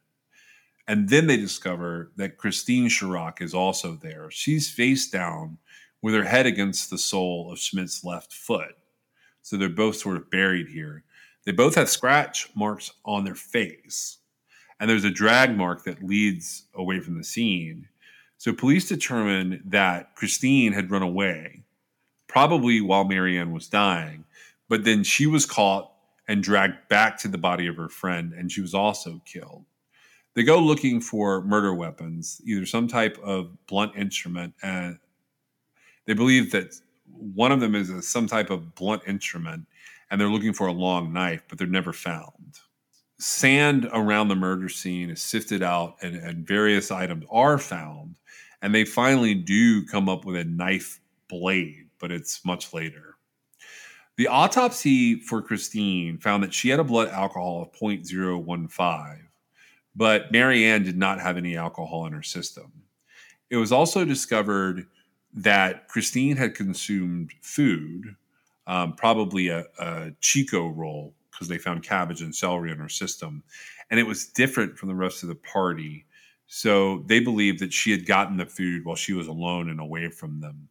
[0.89, 4.31] And then they discover that Christine Sharrock is also there.
[4.31, 5.59] She's face down
[6.01, 8.75] with her head against the sole of Schmidt's left foot.
[9.43, 11.05] So they're both sort of buried here.
[11.45, 14.19] They both have scratch marks on their face.
[14.83, 17.87] And there's a drag mark that leads away from the scene.
[18.37, 21.63] So police determined that Christine had run away,
[22.27, 24.25] probably while Marianne was dying,
[24.69, 25.93] but then she was caught
[26.27, 29.65] and dragged back to the body of her friend, and she was also killed.
[30.35, 34.99] They go looking for murder weapons, either some type of blunt instrument, and
[36.07, 36.75] they believe that
[37.07, 39.65] one of them is a, some type of blunt instrument,
[40.11, 42.59] and they're looking for a long knife, but they're never found.
[43.23, 48.17] Sand around the murder scene is sifted out, and, and various items are found,
[48.63, 53.15] and they finally do come up with a knife blade, but it's much later.
[54.17, 59.19] The autopsy for Christine found that she had a blood alcohol of 0.015,
[59.95, 62.73] but Marianne did not have any alcohol in her system.
[63.51, 64.89] It was also discovered
[65.33, 68.17] that Christine had consumed food,
[68.67, 73.43] um, probably a, a Chiko roll, because they found cabbage and celery in her system.
[73.91, 76.07] And it was different from the rest of the party.
[76.47, 80.09] So they believed that she had gotten the food while she was alone and away
[80.09, 80.69] from them.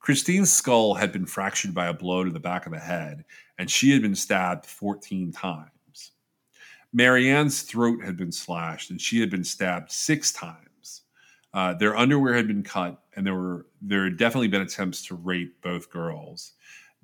[0.00, 3.24] Christine's skull had been fractured by a blow to the back of the head,
[3.56, 5.70] and she had been stabbed 14 times.
[6.92, 11.02] Marianne's throat had been slashed, and she had been stabbed six times.
[11.54, 15.14] Uh, their underwear had been cut, and there were there had definitely been attempts to
[15.14, 16.52] rape both girls.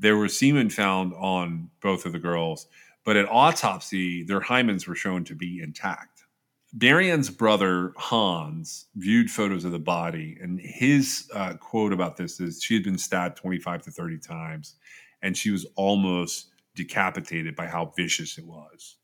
[0.00, 2.66] There was semen found on both of the girls,
[3.04, 6.24] but at autopsy, their hymens were shown to be intact.
[6.72, 12.62] Marianne's brother Hans viewed photos of the body, and his uh, quote about this is
[12.62, 14.76] she had been stabbed 25 to 30 times,
[15.20, 18.96] and she was almost decapitated by how vicious it was.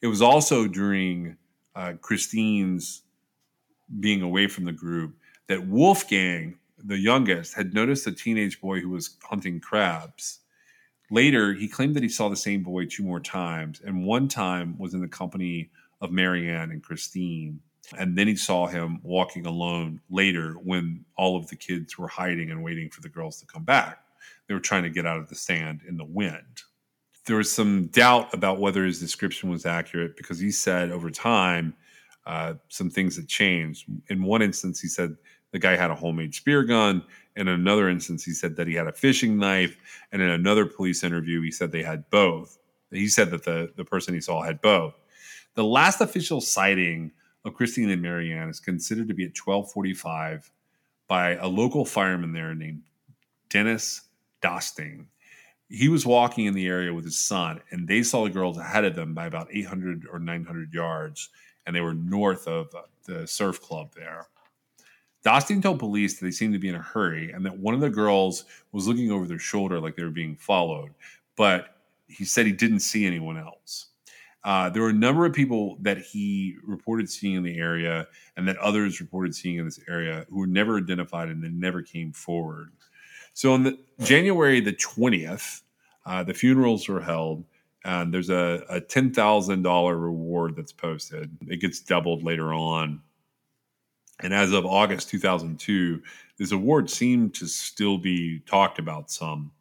[0.00, 1.36] It was also during
[1.74, 3.02] uh, Christine's
[3.98, 5.16] being away from the group
[5.48, 10.40] that Wolfgang, the youngest, had noticed a teenage boy who was hunting crabs.
[11.10, 14.78] Later, he claimed that he saw the same boy two more times, and one time
[14.78, 17.60] was in the company of Marianne and Christine.
[17.98, 22.50] And then he saw him walking alone later when all of the kids were hiding
[22.50, 23.98] and waiting for the girls to come back.
[24.46, 26.62] They were trying to get out of the sand in the wind.
[27.26, 31.74] There was some doubt about whether his description was accurate because he said over time
[32.26, 33.86] uh, some things had changed.
[34.08, 35.16] In one instance, he said
[35.52, 37.02] the guy had a homemade spear gun.
[37.36, 39.76] In another instance, he said that he had a fishing knife.
[40.12, 42.58] And in another police interview, he said they had both.
[42.90, 44.94] He said that the, the person he saw had both.
[45.54, 47.12] The last official sighting
[47.44, 50.50] of Christine and Marianne is considered to be at 1245
[51.08, 52.82] by a local fireman there named
[53.48, 54.02] Dennis
[54.42, 55.06] Dosting.
[55.68, 58.84] He was walking in the area with his son, and they saw the girls ahead
[58.84, 61.30] of them by about 800 or 900 yards
[61.66, 64.26] and they were north of uh, the surf club there.
[65.22, 67.80] Dosting told police that they seemed to be in a hurry and that one of
[67.80, 70.94] the girls was looking over their shoulder like they were being followed,
[71.36, 73.86] but he said he didn't see anyone else.
[74.42, 78.06] Uh, there were a number of people that he reported seeing in the area
[78.36, 81.82] and that others reported seeing in this area who were never identified and then never
[81.82, 82.72] came forward.
[83.34, 85.60] So on the January the 20th,
[86.06, 87.44] uh, the funerals were held
[87.84, 91.30] and there's a, a $10,000 reward that's posted.
[91.46, 93.02] It gets doubled later on.
[94.22, 96.02] And as of August 2002,
[96.38, 99.52] this award seemed to still be talked about some.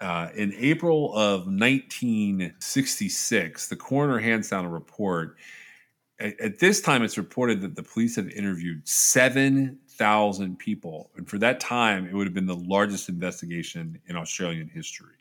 [0.00, 5.36] Uh, in April of 1966, the coroner hands down a report.
[6.18, 11.10] At, at this time, it's reported that the police have interviewed 7,000 people.
[11.16, 15.20] And for that time, it would have been the largest investigation in Australian history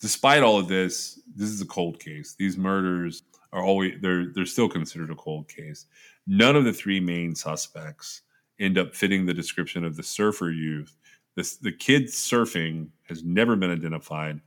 [0.00, 2.34] despite all of this, this is a cold case.
[2.38, 5.86] These murders are always they're they're still considered a cold case.
[6.30, 8.20] None of the three main suspects
[8.60, 10.94] end up fitting the description of the surfer youth.
[11.36, 14.40] The kid surfing has never been identified.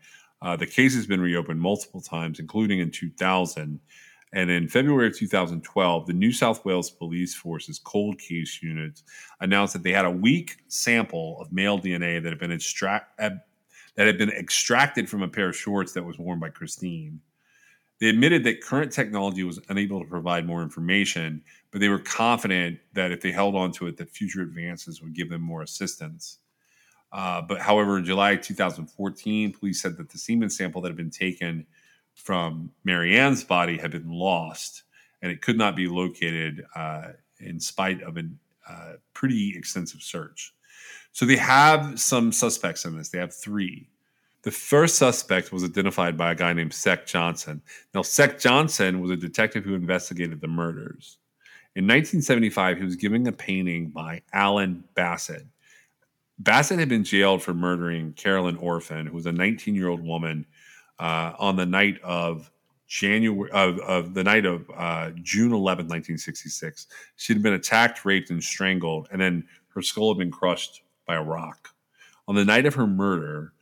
[0.44, 3.80] Uh, the case has been reopened multiple times, including in 2000.
[4.34, 9.02] And in February of 2012, the New South Wales Police Force's cold case unit
[9.40, 13.42] announced that they had a weak sample of male DNA that had been extract, that
[13.98, 17.20] had been extracted from a pair of shorts that was worn by Christine.
[18.02, 22.80] They admitted that current technology was unable to provide more information, but they were confident
[22.94, 26.40] that if they held on to it, that future advances would give them more assistance.
[27.12, 31.12] Uh, but however, in July 2014, police said that the semen sample that had been
[31.12, 31.68] taken
[32.16, 34.82] from Marianne's body had been lost,
[35.22, 38.24] and it could not be located uh, in spite of a
[38.68, 40.56] uh, pretty extensive search.
[41.12, 43.10] So they have some suspects in this.
[43.10, 43.90] They have three.
[44.44, 47.62] The first suspect was identified by a guy named Sec Johnson.
[47.94, 51.18] Now, Sec Johnson was a detective who investigated the murders.
[51.76, 55.46] In 1975, he was given a painting by Alan Bassett.
[56.40, 60.46] Bassett had been jailed for murdering Carolyn Orphan, who was a 19 year old woman,
[60.98, 62.52] uh, on the night of
[62.88, 66.88] January of, of the night of uh, June 11, 1966.
[67.16, 71.16] She had been attacked, raped, and strangled, and then her skull had been crushed by
[71.16, 71.70] a rock.
[72.28, 73.54] On the night of her murder,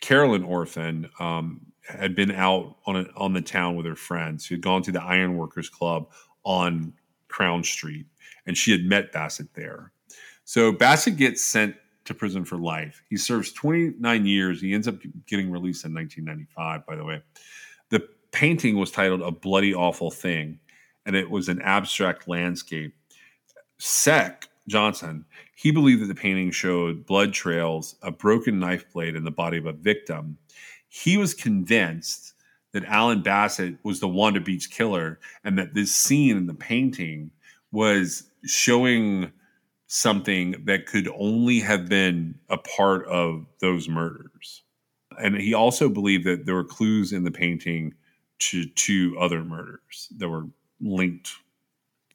[0.00, 4.46] Carolyn Orphan um, had been out on a, on the town with her friends.
[4.46, 6.10] She had gone to the Ironworkers Club
[6.44, 6.92] on
[7.28, 8.06] Crown Street,
[8.46, 9.92] and she had met Bassett there.
[10.44, 13.02] So Bassett gets sent to prison for life.
[13.08, 14.60] He serves 29 years.
[14.60, 14.96] He ends up
[15.26, 16.86] getting released in 1995.
[16.86, 17.22] By the way,
[17.90, 20.58] the painting was titled "A Bloody Awful Thing,"
[21.06, 22.94] and it was an abstract landscape.
[23.78, 29.26] Sec Johnson, he believed that the painting showed blood trails, a broken knife blade, and
[29.26, 30.38] the body of a victim.
[30.88, 32.34] He was convinced
[32.72, 37.30] that Alan Bassett was the Wanda Beach killer and that this scene in the painting
[37.72, 39.32] was showing
[39.88, 44.62] something that could only have been a part of those murders.
[45.18, 47.94] And he also believed that there were clues in the painting
[48.38, 50.46] to two other murders that were
[50.80, 51.32] linked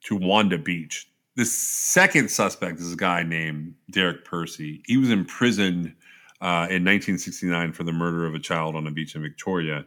[0.06, 4.82] to Wanda Beach, the second suspect is a guy named Derek Percy.
[4.86, 5.94] He was imprisoned
[6.42, 9.86] uh, in 1969 for the murder of a child on a beach in Victoria.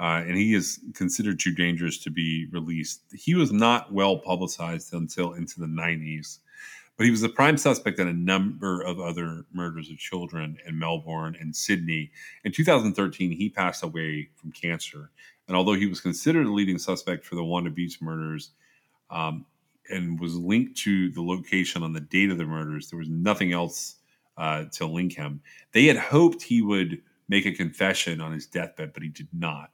[0.00, 3.02] Uh, and he is considered too dangerous to be released.
[3.14, 6.38] He was not well publicized until into the 90s,
[6.96, 10.78] but he was the prime suspect in a number of other murders of children in
[10.78, 12.10] Melbourne and Sydney.
[12.44, 15.10] In 2013, he passed away from cancer.
[15.46, 18.50] And although he was considered a leading suspect for the Wanda Beach murders,
[19.10, 19.46] um,
[19.90, 22.88] and was linked to the location on the date of the murders.
[22.88, 23.96] There was nothing else
[24.36, 25.40] uh, to link him.
[25.72, 29.70] They had hoped he would make a confession on his deathbed, but he did not.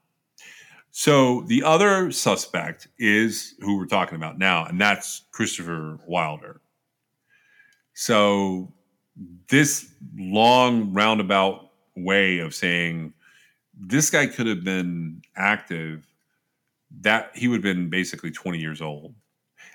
[0.91, 6.61] So the other suspect is who we're talking about now, and that's Christopher Wilder.
[7.93, 8.73] So
[9.49, 13.13] this long roundabout way of saying
[13.77, 16.07] this guy could have been active
[17.01, 19.13] that he would have been basically 20 years old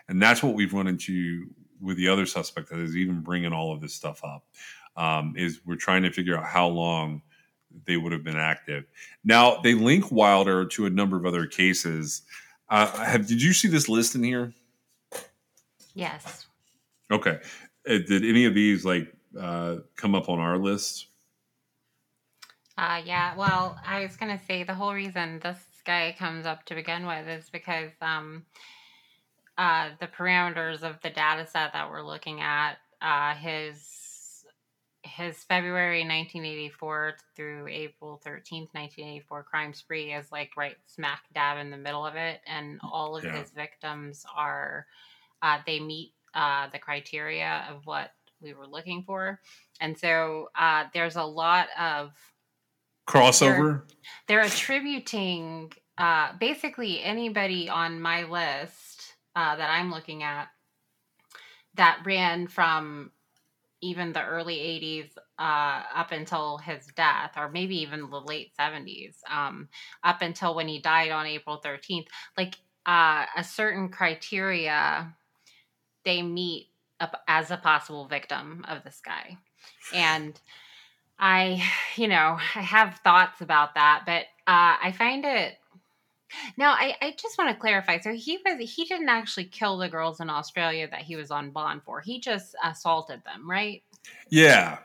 [0.08, 1.46] and that's what we've run into
[1.80, 4.44] with the other suspect that is even bringing all of this stuff up.
[4.96, 7.22] Um, is we're trying to figure out how long
[7.86, 8.84] they would have been active.
[9.24, 12.22] Now they link Wilder to a number of other cases.
[12.68, 14.52] Uh, have did you see this list in here?
[15.94, 16.46] Yes.
[17.10, 17.38] Okay.
[17.88, 21.06] Uh, did any of these like uh, come up on our list?
[22.76, 23.36] Uh, yeah.
[23.36, 27.28] Well, I was gonna say the whole reason this guy comes up to begin with
[27.28, 28.44] is because um,
[29.56, 33.94] uh, the parameters of the data set that we're looking at, uh, his
[35.04, 41.70] his February 1984 through April 13th, 1984 crime spree is like right smack dab in
[41.70, 42.40] the middle of it.
[42.46, 43.38] And all of yeah.
[43.38, 44.86] his victims are,
[45.42, 49.40] uh, they meet uh, the criteria of what we were looking for.
[49.78, 52.12] And so uh, there's a lot of
[53.06, 53.82] crossover.
[54.26, 58.93] They're, they're attributing uh, basically anybody on my list
[59.36, 60.48] uh, that I'm looking at
[61.74, 63.10] that ran from
[63.80, 69.16] even the early 80s uh, up until his death, or maybe even the late 70s,
[69.30, 69.68] um,
[70.02, 72.06] up until when he died on April 13th.
[72.38, 72.56] Like
[72.86, 75.14] uh, a certain criteria
[76.04, 76.68] they meet
[77.26, 79.36] as a possible victim of this guy.
[79.92, 80.38] And
[81.18, 81.62] I,
[81.96, 85.54] you know, I have thoughts about that, but uh, I find it
[86.56, 87.98] now, I, I just want to clarify.
[88.00, 91.50] So he was he didn't actually kill the girls in Australia that he was on
[91.50, 92.00] bond for.
[92.00, 93.82] He just assaulted them, right?
[94.30, 94.78] Yeah.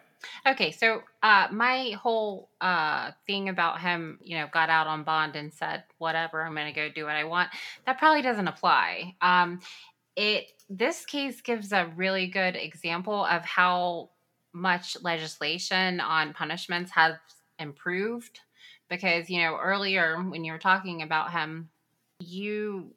[0.45, 5.35] Okay, so uh, my whole uh, thing about him, you know, got out on bond
[5.35, 7.49] and said, "Whatever, I'm going to go do what I want."
[7.85, 9.15] That probably doesn't apply.
[9.21, 9.61] Um,
[10.15, 14.09] it this case gives a really good example of how
[14.53, 17.15] much legislation on punishments has
[17.59, 18.39] improved
[18.89, 21.69] because you know earlier when you were talking about him
[22.19, 22.93] you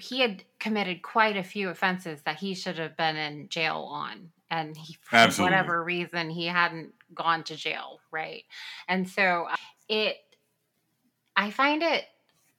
[0.00, 4.30] he had committed quite a few offenses that he should have been in jail on
[4.50, 5.52] and he, for Absolutely.
[5.52, 8.44] whatever reason he hadn't gone to jail right
[8.88, 9.56] and so uh,
[9.88, 10.16] it
[11.36, 12.04] i find it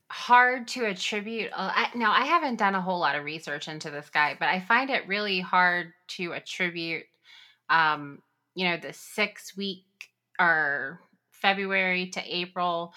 [0.09, 3.89] hard to attribute uh, I, now i haven't done a whole lot of research into
[3.89, 7.03] this guy but i find it really hard to attribute
[7.69, 8.21] um
[8.53, 9.83] you know the six week
[10.39, 11.01] or
[11.41, 12.93] february to april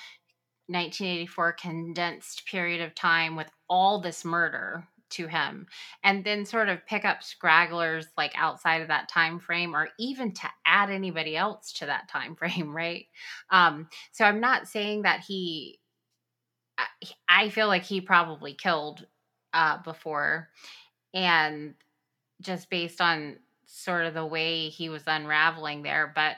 [0.68, 5.66] 1984 condensed period of time with all this murder to him.
[6.04, 10.32] And then sort of pick up scragglers like outside of that time frame or even
[10.34, 13.06] to add anybody else to that time frame right?
[13.50, 15.78] Um so i'm not saying that he
[17.28, 19.06] i, feel like he probably killed
[19.54, 20.48] uh before.
[21.14, 21.74] And
[22.40, 26.36] just based on sort of the way he was unraveling there but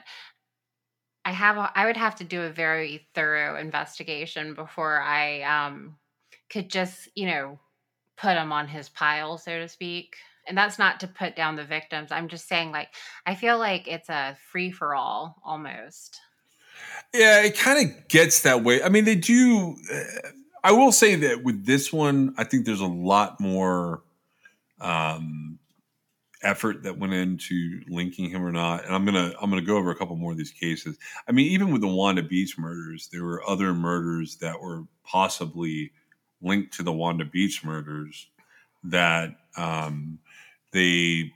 [1.23, 5.97] I have a, I would have to do a very thorough investigation before I um
[6.49, 7.59] could just, you know,
[8.17, 10.15] put him on his pile, so to speak.
[10.47, 12.11] And that's not to put down the victims.
[12.11, 12.89] I'm just saying like
[13.25, 16.19] I feel like it's a free for all almost.
[17.13, 18.81] Yeah, it kind of gets that way.
[18.81, 20.29] I mean, they do uh,
[20.63, 24.03] I will say that with this one, I think there's a lot more
[24.79, 25.59] um
[26.43, 28.85] effort that went into linking him or not.
[28.85, 30.97] And I'm gonna I'm gonna go over a couple more of these cases.
[31.27, 35.91] I mean, even with the Wanda Beach murders, there were other murders that were possibly
[36.41, 38.27] linked to the Wanda Beach murders
[38.83, 40.19] that um,
[40.71, 41.31] they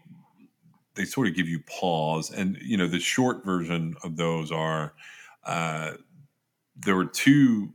[0.95, 2.31] they sort of give you pause.
[2.31, 4.93] And you know, the short version of those are
[5.43, 5.93] uh,
[6.75, 7.69] there were two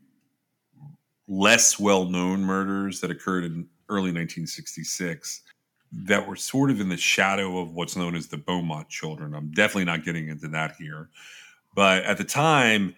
[1.28, 5.42] less well known murders that occurred in early 1966
[5.92, 9.34] that were sort of in the shadow of what's known as the Beaumont children.
[9.34, 11.08] I'm definitely not getting into that here.
[11.74, 12.94] But at the time,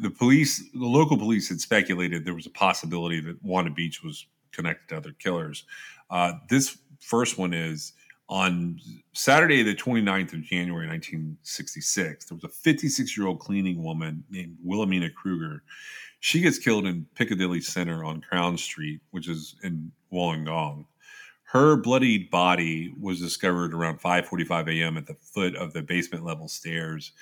[0.00, 4.26] the police, the local police had speculated there was a possibility that Wanda Beach was
[4.52, 5.64] connected to other killers.
[6.10, 7.92] Uh, this first one is
[8.28, 8.78] on
[9.14, 12.26] Saturday, the 29th of January, 1966.
[12.26, 15.62] There was a 56 year old cleaning woman named Wilhelmina Kruger.
[16.20, 20.84] She gets killed in Piccadilly Center on Crown Street, which is in Wollongong.
[21.52, 24.98] Her bloodied body was discovered around 5:45 a.m.
[24.98, 27.12] at the foot of the basement level stairs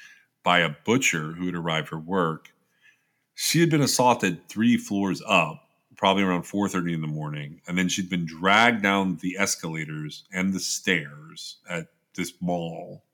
[0.43, 2.53] by a butcher who had arrived for work.
[3.37, 7.89] She had been assaulted three floors up, probably around 4:30 in the morning, and then
[7.89, 13.05] she'd been dragged down the escalators and the stairs at this mall.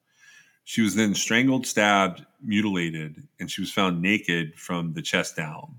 [0.64, 5.74] She was then strangled, stabbed, mutilated, and she was found naked from the chest down.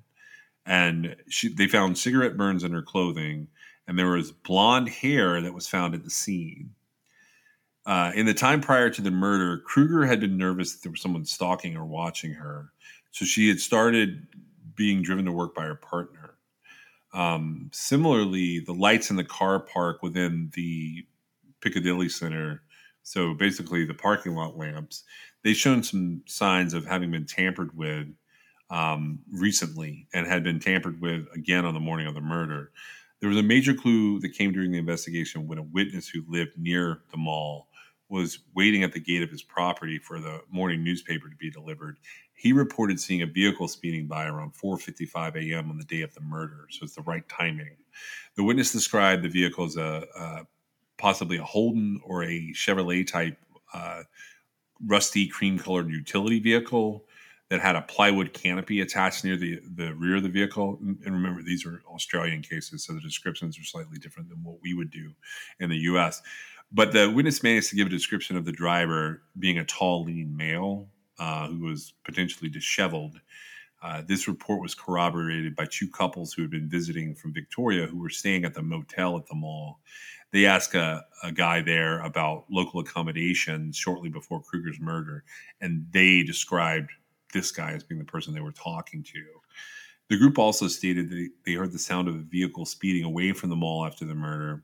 [0.64, 3.48] And she, they found cigarette burns in her clothing
[3.88, 6.72] and there was blonde hair that was found at the scene.
[7.86, 11.02] Uh, in the time prior to the murder, Kruger had been nervous that there was
[11.02, 12.70] someone stalking or watching her.
[13.12, 14.26] So she had started
[14.76, 16.36] being driven to work by her partner.
[17.14, 21.06] Um, similarly, the lights in the car park within the
[21.62, 22.64] Piccadilly Center,
[23.04, 25.04] so basically the parking lot lamps,
[25.44, 28.08] they shown some signs of having been tampered with
[28.70, 32.72] um, recently and had been tampered with again on the morning of the murder.
[33.24, 36.58] There was a major clue that came during the investigation when a witness who lived
[36.58, 37.70] near the mall
[38.10, 42.00] was waiting at the gate of his property for the morning newspaper to be delivered.
[42.34, 45.70] He reported seeing a vehicle speeding by around 4:55 a.m.
[45.70, 47.78] on the day of the murder, so it's the right timing.
[48.36, 50.46] The witness described the vehicle as a, a
[50.98, 53.38] possibly a Holden or a Chevrolet type
[53.74, 54.04] uh,
[54.86, 57.06] rusty cream-colored utility vehicle
[57.50, 60.80] that had a plywood canopy attached near the, the rear of the vehicle.
[60.82, 64.74] And remember, these are Australian cases, so the descriptions are slightly different than what we
[64.74, 65.12] would do
[65.60, 66.22] in the US.
[66.72, 70.36] But the witness managed to give a description of the driver being a tall, lean
[70.36, 70.88] male
[71.20, 73.20] uh, who was potentially disheveled.
[73.84, 78.00] Uh, this report was corroborated by two couples who had been visiting from Victoria who
[78.00, 79.80] were staying at the motel at the mall.
[80.32, 85.24] They asked a, a guy there about local accommodations shortly before Kruger's murder,
[85.62, 86.90] and they described
[87.34, 89.24] this guy as being the person they were talking to.
[90.10, 93.50] The group also stated that they heard the sound of a vehicle speeding away from
[93.50, 94.64] the mall after the murder.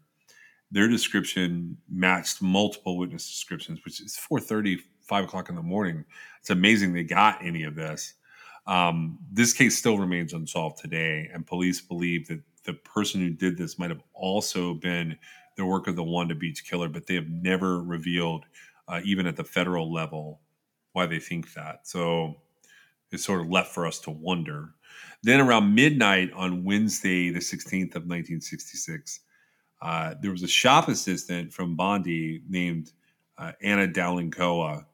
[0.71, 6.05] Their description matched multiple witness descriptions, which is 4:30, 5 o'clock in the morning.
[6.39, 8.13] It's amazing they got any of this.
[8.67, 13.57] Um, this case still remains unsolved today, and police believe that the person who did
[13.57, 15.17] this might have also been
[15.55, 18.45] the work of the Wanda Beach killer, but they have never revealed,
[18.87, 20.41] uh, even at the federal level,
[20.93, 21.87] why they think that.
[21.87, 22.41] So
[23.11, 24.73] is sort of left for us to wonder.
[25.23, 29.19] Then around midnight on Wednesday, the 16th of 1966,
[29.81, 32.91] uh, there was a shop assistant from Bondi named
[33.37, 34.85] uh, Anna Dowling-Koa.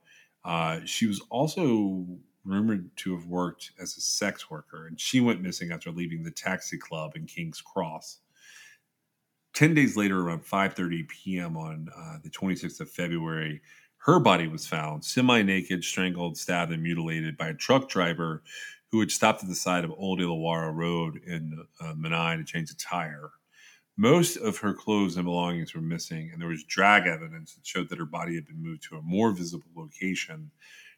[0.44, 2.06] Uh, she was also
[2.44, 6.32] rumored to have worked as a sex worker, and she went missing after leaving the
[6.32, 8.20] taxi club in King's Cross.
[9.54, 11.58] 10 days later, around 5.30 p.m.
[11.58, 13.62] on uh, the 26th of February,
[14.06, 18.44] her body was found semi-naked, strangled, stabbed, and mutilated by a truck driver
[18.92, 22.70] who had stopped at the side of Old Illawarra Road in uh, Menai to change
[22.70, 23.32] a tire.
[23.98, 27.90] Most of her clothes and belongings were missing, and there was drag evidence that showed
[27.90, 30.52] that her body had been moved to a more visible location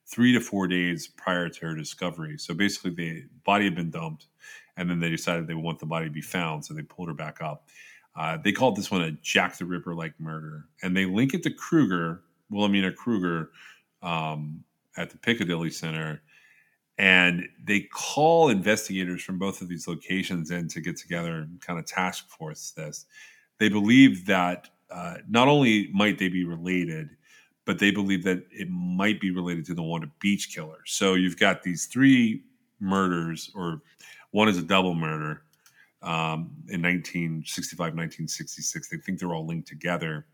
[0.05, 2.37] three to four days prior to her discovery.
[2.37, 4.27] So basically, the body had been dumped,
[4.75, 7.13] and then they decided they want the body to be found, so they pulled her
[7.13, 7.69] back up.
[8.17, 11.43] Uh, they called this one a Jack the Ripper like murder, and they link it
[11.43, 13.51] to Kruger, Wilhelmina Kruger,
[14.01, 14.63] um,
[14.97, 16.21] at the Piccadilly Center.
[16.97, 21.77] And they call investigators from both of these locations in to get together and kind
[21.77, 23.05] of task force this.
[23.59, 27.09] They believe that uh, not only might they be related,
[27.65, 30.79] but they believe that it might be related to the Wanda Beach killer.
[30.85, 32.43] So you've got these three
[32.79, 33.81] murders, or
[34.31, 35.43] one is a double murder
[36.01, 38.89] um, in 1965, 1966.
[38.89, 40.25] They think they're all linked together.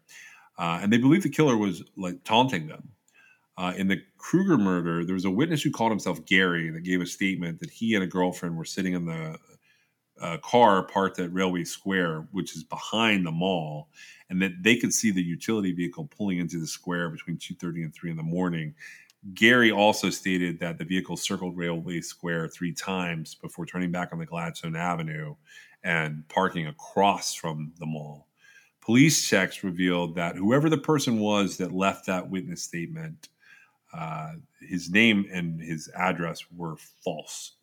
[0.58, 2.90] Uh, and they believe the killer was like taunting them.
[3.58, 7.02] Uh, in the Kruger murder, there was a witness who called himself Gary that gave
[7.02, 9.38] a statement that he and a girlfriend were sitting in the
[10.20, 13.90] uh, car parked at Railway Square, which is behind the mall,
[14.30, 17.94] and that they could see the utility vehicle pulling into the square between 2.30 and
[17.94, 18.74] 3 in the morning.
[19.34, 24.20] Gary also stated that the vehicle circled Railway Square three times before turning back on
[24.20, 25.36] the Gladstone Avenue
[25.84, 28.28] and parking across from the mall.
[28.84, 33.30] Police checks revealed that whoever the person was that left that witness statement,
[33.94, 37.54] uh, his name and his address were false.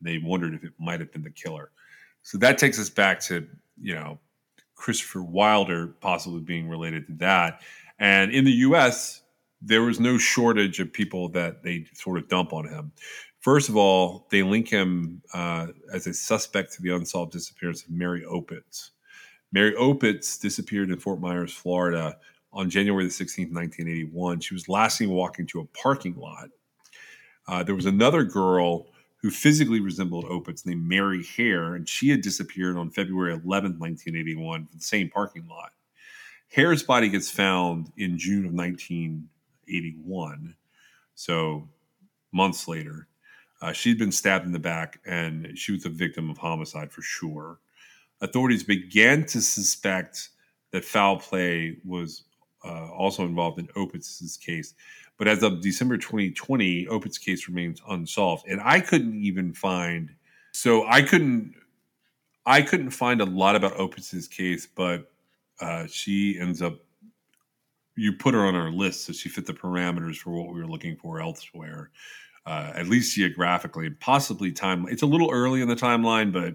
[0.00, 1.72] They wondered if it might have been the killer.
[2.22, 3.48] So that takes us back to,
[3.80, 4.20] you know,
[4.76, 7.62] Christopher Wilder possibly being related to that.
[7.98, 9.22] And in the US,
[9.60, 12.92] there was no shortage of people that they sort of dump on him.
[13.40, 17.90] First of all, they link him uh, as a suspect to the unsolved disappearance of
[17.90, 18.90] Mary Opitz.
[19.52, 22.16] Mary Opitz disappeared in Fort Myers, Florida
[22.52, 24.40] on January the 16th, 1981.
[24.40, 26.48] She was last seen walking to a parking lot.
[27.46, 28.88] Uh, there was another girl
[29.20, 34.66] who physically resembled Opitz named Mary Hare, and she had disappeared on February 11th, 1981,
[34.66, 35.72] from the same parking lot.
[36.48, 40.54] Hare's body gets found in June of 1981,
[41.14, 41.68] so
[42.32, 43.08] months later.
[43.60, 47.02] Uh, she'd been stabbed in the back, and she was a victim of homicide for
[47.02, 47.58] sure.
[48.20, 50.30] Authorities began to suspect
[50.72, 52.24] that foul play was
[52.64, 54.74] uh, also involved in Opitz's case.
[55.16, 58.46] But as of December 2020, Opitz's case remains unsolved.
[58.46, 60.14] And I couldn't even find,
[60.52, 61.54] so I couldn't,
[62.46, 65.10] I couldn't find a lot about Opitz's case, but
[65.60, 66.74] uh, she ends up,
[67.96, 70.68] you put her on our list, so she fit the parameters for what we were
[70.68, 71.90] looking for elsewhere,
[72.46, 74.86] uh, at least geographically, and possibly time.
[74.88, 76.54] It's a little early in the timeline, but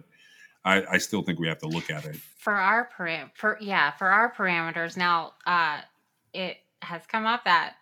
[0.66, 3.92] I, I still think we have to look at it for our param- for yeah
[3.92, 4.96] for our parameters.
[4.96, 5.82] Now, uh,
[6.34, 7.76] it has come up that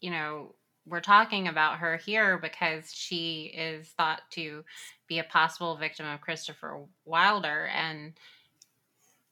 [0.00, 0.54] you know
[0.86, 4.64] we're talking about her here because she is thought to
[5.08, 8.12] be a possible victim of Christopher Wilder and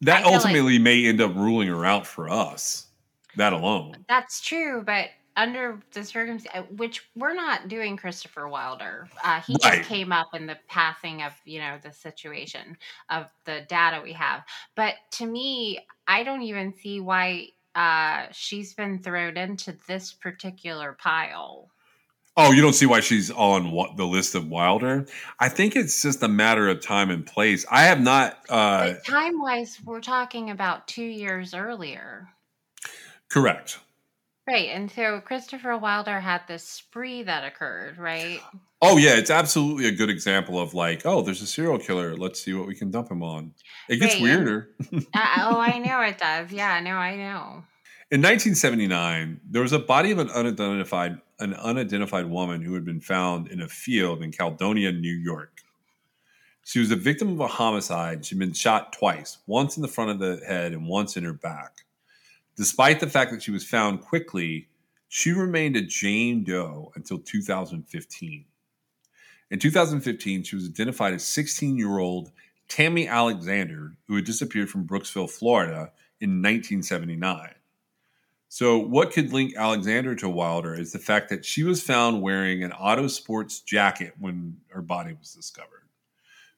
[0.00, 2.88] that ultimately like, may end up ruling her out for us
[3.36, 9.08] that alone that's true but under the circumstance uh, which we're not doing christopher wilder
[9.22, 9.78] uh, he right.
[9.78, 12.76] just came up in the passing of you know the situation
[13.10, 14.42] of the data we have
[14.76, 20.96] but to me i don't even see why uh, she's been thrown into this particular
[20.98, 21.70] pile.
[22.36, 25.06] Oh, you don't see why she's on what the list of Wilder?
[25.38, 27.64] I think it's just a matter of time and place.
[27.70, 28.38] I have not.
[28.48, 32.28] Uh, time wise, we're talking about two years earlier.
[33.28, 33.78] Correct.
[34.46, 34.68] Right.
[34.68, 38.40] And so Christopher Wilder had this spree that occurred, right?
[38.82, 39.16] Oh, yeah.
[39.16, 42.14] It's absolutely a good example of like, oh, there's a serial killer.
[42.14, 43.54] Let's see what we can dump him on.
[43.88, 44.22] It gets right.
[44.22, 44.68] weirder.
[44.92, 45.00] uh,
[45.38, 46.52] oh, I know it does.
[46.52, 47.64] Yeah, no, I know.
[48.10, 53.00] In 1979, there was a body of an unidentified an unidentified woman who had been
[53.00, 55.62] found in a field in Caledonia, New York.
[56.64, 58.24] She was a victim of a homicide.
[58.24, 61.32] She'd been shot twice, once in the front of the head and once in her
[61.32, 61.84] back.
[62.56, 64.68] Despite the fact that she was found quickly,
[65.08, 68.44] she remained a Jane Doe until 2015.
[69.50, 72.30] In 2015, she was identified as 16 year old
[72.68, 77.50] Tammy Alexander, who had disappeared from Brooksville, Florida in 1979.
[78.48, 82.62] So, what could link Alexander to Wilder is the fact that she was found wearing
[82.62, 85.88] an auto sports jacket when her body was discovered.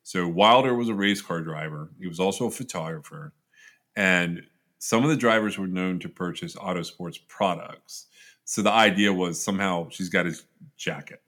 [0.03, 3.33] So, Wilder was a race car driver, he was also a photographer,
[3.97, 4.43] and
[4.79, 8.07] some of the drivers were known to purchase Autosports products.
[8.45, 10.45] So the idea was somehow she's got his
[10.77, 11.23] jacket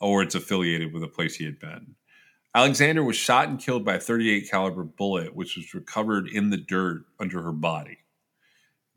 [0.00, 1.94] or it's affiliated with a place he had been.
[2.54, 6.56] Alexander was shot and killed by a 38 caliber bullet, which was recovered in the
[6.56, 7.98] dirt under her body.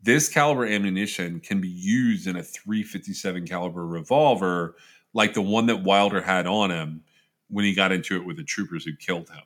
[0.02, 4.76] This caliber ammunition can be used in a 357 caliber revolver,
[5.12, 7.02] like the one that Wilder had on him
[7.48, 9.44] when he got into it with the troopers who killed him.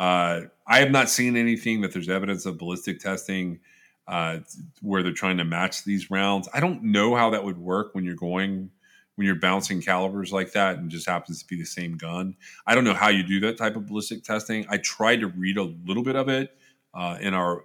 [0.00, 3.60] Uh, I have not seen anything that there's evidence of ballistic testing
[4.08, 4.38] uh,
[4.80, 6.48] where they're trying to match these rounds.
[6.54, 8.70] I don't know how that would work when you're going
[9.16, 12.34] when you're bouncing calibers like that and just happens to be the same gun.
[12.66, 14.64] I don't know how you do that type of ballistic testing.
[14.70, 16.56] I tried to read a little bit of it
[16.94, 17.64] uh, in our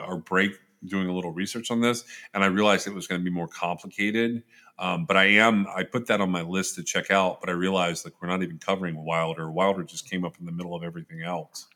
[0.00, 0.52] our break
[0.86, 3.48] doing a little research on this, and I realized it was going to be more
[3.48, 4.44] complicated.
[4.78, 7.40] Um, but I am I put that on my list to check out.
[7.40, 9.50] But I realized like we're not even covering Wilder.
[9.50, 11.66] Wilder just came up in the middle of everything else.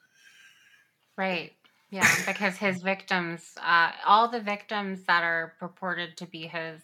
[1.16, 1.53] Right.
[1.90, 6.80] Yeah, because his victims, uh, all the victims that are purported to be his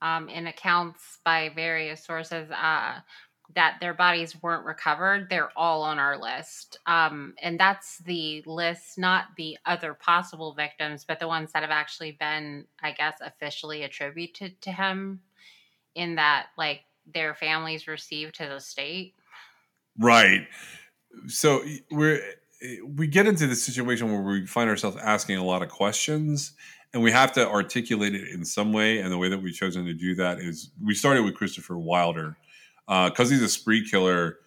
[0.00, 3.00] um, in accounts by various sources uh,
[3.54, 6.78] that their bodies weren't recovered, they're all on our list.
[6.86, 11.70] Um, and that's the list, not the other possible victims, but the ones that have
[11.70, 15.20] actually been, I guess, officially attributed to him
[15.96, 16.82] in that, like,
[17.12, 19.14] their families received to the state.
[19.98, 20.46] Right.
[21.26, 22.20] So we're
[22.84, 26.52] we get into the situation where we find ourselves asking a lot of questions
[26.92, 28.98] and we have to articulate it in some way.
[28.98, 32.36] And the way that we've chosen to do that is we started with Christopher Wilder
[32.86, 34.38] because uh, he's a spree killer.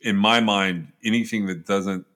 [0.00, 2.06] In my mind, anything that doesn't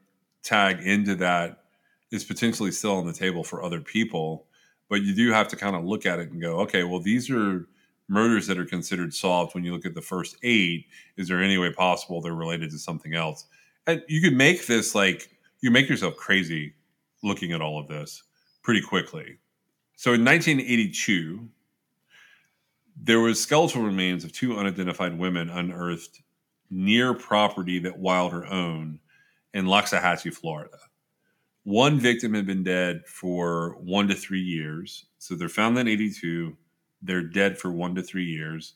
[0.43, 1.64] tag into that
[2.12, 4.47] is potentially still on the table for other people.
[4.89, 7.31] But you do have to kind of look at it and go, okay, well, these
[7.31, 7.66] are
[8.09, 10.87] murders that are considered solved when you look at the first eight.
[11.17, 13.47] Is there any way possible they're related to something else?
[13.87, 15.31] And you could make this like
[15.61, 16.75] you make yourself crazy
[17.23, 18.23] looking at all of this
[18.63, 19.39] pretty quickly.
[19.97, 21.49] So in 1982,
[22.97, 26.23] there was skeletal remains of two unidentified women unearthed
[26.71, 28.99] near property that Wilder owned
[29.53, 30.77] in Loxahatchee, Florida.
[31.65, 35.07] One victim had been dead for one to three years.
[35.19, 36.57] So they're found in 82.
[37.05, 38.75] They're dead for one to three years.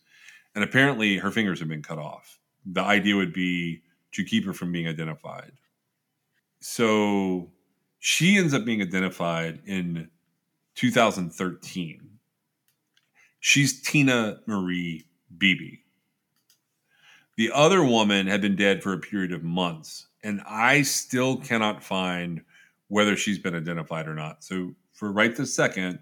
[0.54, 2.38] And apparently her fingers have been cut off.
[2.66, 5.52] The idea would be to keep her from being identified.
[6.60, 7.50] So
[7.98, 10.10] she ends up being identified in
[10.74, 12.08] 2013.
[13.40, 15.06] She's Tina Marie
[15.36, 15.78] Beebe.
[17.36, 21.84] The other woman had been dead for a period of months, and I still cannot
[21.84, 22.42] find
[22.88, 24.42] whether she's been identified or not.
[24.42, 26.00] So, for right this second,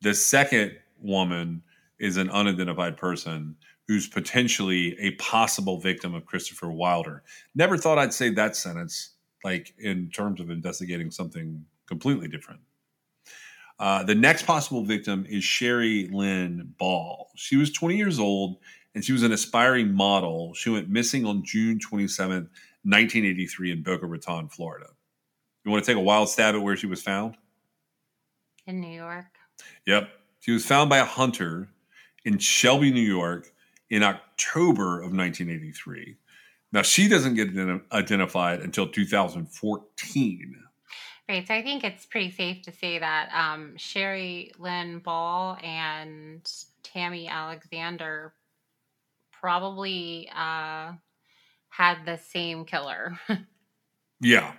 [0.00, 1.62] the second woman
[1.98, 7.22] is an unidentified person who's potentially a possible victim of Christopher Wilder.
[7.54, 9.10] Never thought I'd say that sentence,
[9.44, 12.60] like in terms of investigating something completely different.
[13.78, 17.30] Uh, the next possible victim is Sherry Lynn Ball.
[17.34, 18.58] She was 20 years old
[18.94, 20.54] and she was an aspiring model.
[20.54, 22.48] She went missing on June 27th,
[22.84, 24.86] 1983, in Boca Raton, Florida.
[25.64, 27.36] You want to take a wild stab at where she was found?
[28.66, 29.26] In New York.
[29.86, 30.08] Yep.
[30.42, 31.68] She was found by a hunter
[32.24, 33.52] in Shelby, New York
[33.90, 36.16] in October of 1983.
[36.72, 37.50] Now, she doesn't get
[37.92, 40.56] identified until 2014.
[41.28, 41.46] Right.
[41.46, 46.50] So I think it's pretty safe to say that um, Sherry Lynn Ball and
[46.82, 48.34] Tammy Alexander
[49.30, 50.92] probably uh,
[51.68, 53.16] had the same killer.
[54.20, 54.54] yeah.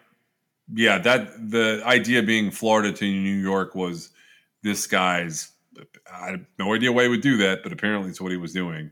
[0.73, 0.97] Yeah.
[0.99, 4.11] That the idea being Florida to New York was
[4.61, 5.49] this guy's.
[6.11, 8.53] I have no idea why he would do that, but apparently it's what he was
[8.53, 8.91] doing.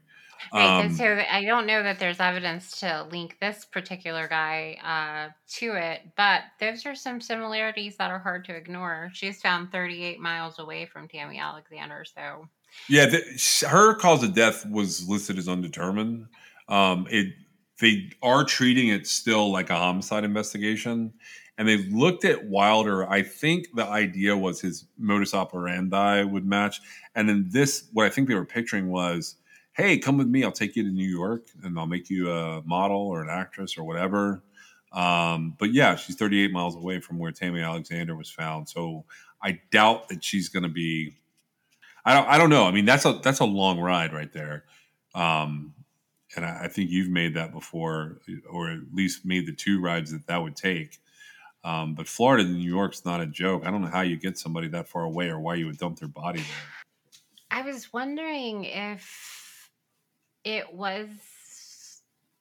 [0.54, 5.32] Right, um, so I don't know that there's evidence to link this particular guy uh,
[5.58, 9.10] to it, but those are some similarities that are hard to ignore.
[9.14, 12.48] She's found 38 miles away from Tammy Alexander, so
[12.88, 16.28] yeah, the, her cause of death was listed as undetermined.
[16.68, 17.34] Um, it
[17.80, 21.14] they are treating it still like a homicide investigation,
[21.62, 23.08] and they looked at Wilder.
[23.08, 26.82] I think the idea was his modus operandi would match,
[27.14, 29.36] and then this what I think they were picturing was
[29.74, 30.44] hey, come with me.
[30.44, 33.78] I'll take you to New York and I'll make you a model or an actress
[33.78, 34.44] or whatever.
[34.92, 38.68] Um, but yeah, she's 38 miles away from where Tammy Alexander was found.
[38.68, 39.06] So
[39.42, 41.16] I doubt that she's going to be.
[42.04, 42.28] I don't.
[42.28, 42.66] I don't know.
[42.66, 44.64] I mean, that's a that's a long ride right there.
[45.14, 45.76] Um,
[46.36, 50.12] and I, I think you've made that before, or at least made the two rides
[50.12, 50.98] that that would take.
[51.64, 53.64] Um, but Florida to New York's not a joke.
[53.66, 56.00] I don't know how you get somebody that far away, or why you would dump
[56.00, 56.48] their body there.
[57.52, 59.70] I was wondering if
[60.44, 61.10] it was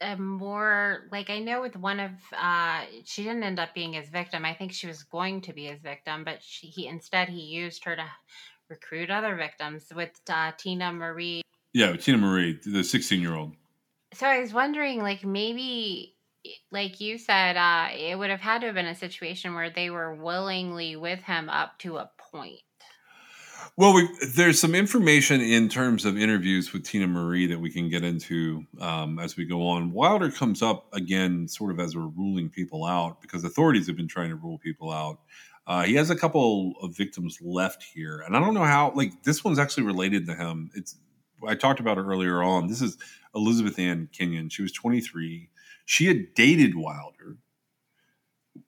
[0.01, 4.09] a more like I know with one of uh she didn't end up being his
[4.09, 4.47] victim.
[4.47, 7.85] I think she was going to be his victim, but she, he instead he used
[7.85, 8.07] her to
[8.71, 11.43] recruit other victims with uh, Tina Marie.
[11.75, 13.55] Yeah, Tina Marie, the 16 year old.
[14.15, 16.17] So I was wondering, like maybe
[16.71, 19.91] like you said, uh, it would have had to have been a situation where they
[19.91, 22.61] were willingly with him up to a point.
[23.77, 27.89] Well, we, there's some information in terms of interviews with Tina Marie that we can
[27.89, 29.93] get into um, as we go on.
[29.93, 34.09] Wilder comes up again, sort of as we're ruling people out, because authorities have been
[34.09, 35.21] trying to rule people out.
[35.67, 38.93] Uh, he has a couple of victims left here, and I don't know how.
[38.95, 40.71] Like this one's actually related to him.
[40.75, 40.97] It's
[41.47, 42.67] I talked about it earlier on.
[42.67, 42.99] This is
[43.35, 44.49] Elizabeth Ann Kenyon.
[44.49, 45.49] She was 23.
[45.85, 47.39] She had dated Wilder.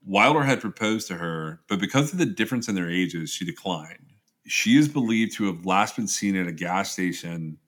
[0.04, 4.12] Wilder had proposed to her, but because of the difference in their ages, she declined
[4.46, 7.58] she is believed to have last been seen at a gas station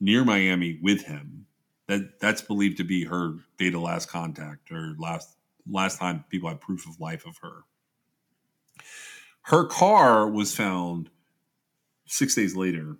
[0.00, 1.46] near Miami with him.
[1.86, 5.36] That that's believed to be her date of last contact or last
[5.70, 7.64] last time people had proof of life of her.
[9.42, 11.08] Her car was found
[12.06, 12.98] six days later.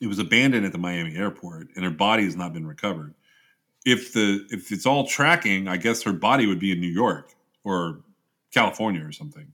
[0.00, 3.14] It was abandoned at the Miami airport, and her body has not been recovered.
[3.84, 7.34] If the if it's all tracking, I guess her body would be in New York
[7.64, 8.00] or
[8.52, 9.52] California or something.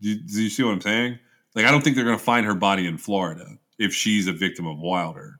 [0.00, 1.18] Do, do you see what I'm saying?
[1.54, 3.46] Like, I don't think they're going to find her body in Florida
[3.78, 5.38] if she's a victim of Wilder.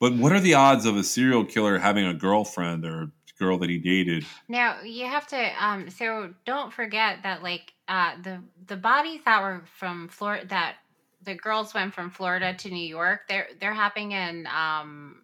[0.00, 3.58] But what are the odds of a serial killer having a girlfriend or a girl
[3.58, 4.26] that he dated?
[4.48, 5.64] Now you have to.
[5.64, 10.76] Um, so don't forget that, like, uh, the the bodies that were from Florida, that
[11.22, 13.22] the girls went from Florida to New York.
[13.28, 15.22] They're they're happening in um,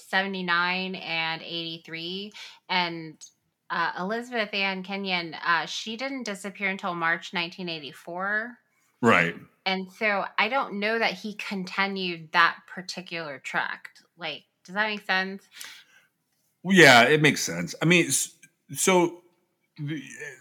[0.00, 2.32] seventy nine and eighty three,
[2.68, 3.16] and
[3.70, 8.58] uh, Elizabeth Ann Kenyon, uh, she didn't disappear until March 1984.
[9.00, 9.36] Right.
[9.64, 14.02] And so I don't know that he continued that particular tract.
[14.18, 15.48] Like, does that make sense?
[16.62, 17.74] Well, yeah, it makes sense.
[17.80, 18.10] I mean,
[18.74, 19.22] so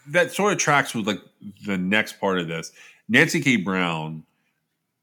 [0.07, 1.21] that sort of tracks with like
[1.65, 2.71] the next part of this.
[3.07, 3.57] Nancy K.
[3.57, 4.23] Brown,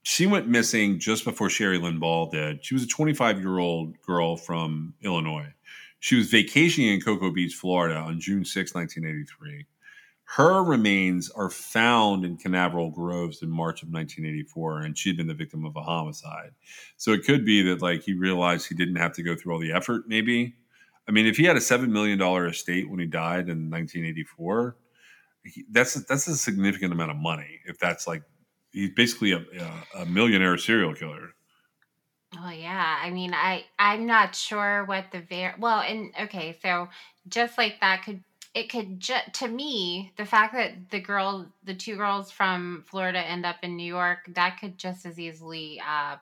[0.09, 2.65] she went missing just before Sherry Lynn Ball did.
[2.65, 5.53] She was a 25 year old girl from Illinois.
[5.99, 9.67] She was vacationing in Cocoa Beach, Florida on June 6, 1983.
[10.37, 15.35] Her remains are found in Canaveral Groves in March of 1984, and she'd been the
[15.35, 16.53] victim of a homicide.
[16.97, 19.61] So it could be that like he realized he didn't have to go through all
[19.61, 20.05] the effort.
[20.07, 20.55] Maybe,
[21.09, 24.77] I mean, if he had a seven million dollar estate when he died in 1984,
[25.47, 27.59] he, that's that's a significant amount of money.
[27.67, 28.23] If that's like
[28.77, 31.33] he's basically a, a, a millionaire serial killer.
[32.39, 36.89] Oh yeah, I mean, I I'm not sure what the ver well, and okay, so
[37.29, 38.23] just like that could
[38.55, 43.19] it could just to me the fact that the girl the two girls from florida
[43.19, 46.17] end up in new york that could just as easily uh,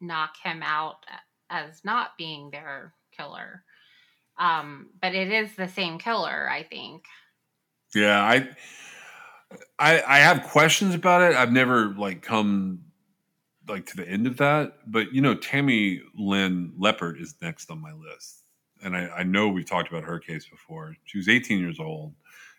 [0.00, 1.06] knock him out
[1.48, 3.64] as not being their killer.
[4.38, 7.04] Um, but it is the same killer i think.
[7.94, 8.48] Yeah i
[9.78, 12.80] i i have questions about it i've never like come
[13.68, 17.80] like to the end of that but you know tammy lynn Leppert is next on
[17.80, 18.40] my list
[18.82, 20.96] and I, I, know we've talked about her case before.
[21.04, 22.14] She was 18 years old.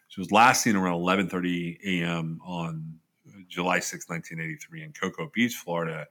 [0.07, 2.39] She was last seen around 11:30 a.m.
[2.43, 2.99] on
[3.47, 6.07] July 6, 1983, in Cocoa Beach, Florida,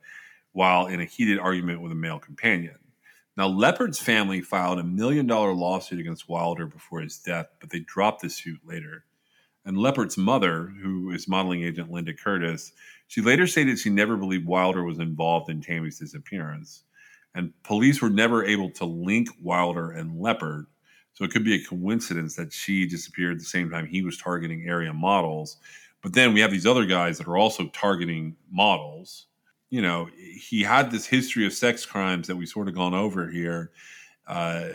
[0.52, 2.78] while in a heated argument with a male companion.
[3.36, 7.80] Now, Leppert's family filed a million dollar lawsuit against Wilder before his death, but they
[7.80, 9.04] dropped the suit later.
[9.64, 12.72] And Leppert's mother, who is modeling agent Linda Curtis,
[13.08, 16.84] she later stated she never believed Wilder was involved in Tammy's disappearance
[17.34, 20.66] and police were never able to link Wilder and Leppert.
[21.12, 24.16] So it could be a coincidence that she disappeared at the same time he was
[24.16, 25.58] targeting area models.
[26.02, 29.26] But then we have these other guys that are also targeting models.
[29.68, 33.28] You know, he had this history of sex crimes that we sort of gone over
[33.28, 33.70] here.
[34.26, 34.68] Uh,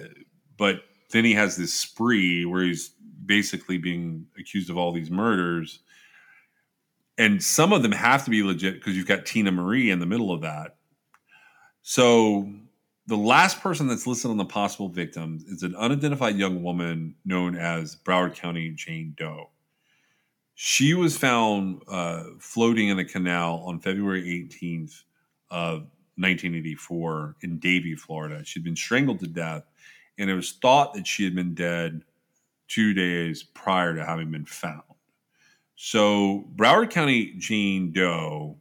[0.57, 2.91] but then he has this spree where he's
[3.25, 5.79] basically being accused of all these murders.
[7.17, 10.05] And some of them have to be legit because you've got Tina Marie in the
[10.05, 10.75] middle of that.
[11.81, 12.49] So
[13.07, 17.55] the last person that's listed on the possible victims is an unidentified young woman known
[17.55, 19.49] as Broward County Jane Doe.
[20.55, 25.03] She was found uh, floating in a canal on February 18th
[25.51, 25.81] of
[26.17, 28.43] 1984 in Davie, Florida.
[28.43, 29.63] She'd been strangled to death,
[30.17, 32.03] and it was thought that she had been dead
[32.67, 34.81] two days prior to having been found.
[35.75, 38.57] So Broward County Jane Doe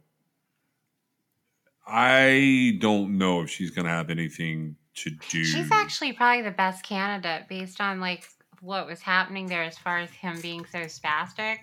[1.87, 5.43] I don't know if she's going to have anything to do.
[5.43, 8.27] She's actually probably the best candidate based on like
[8.61, 11.57] what was happening there as far as him being so spastic.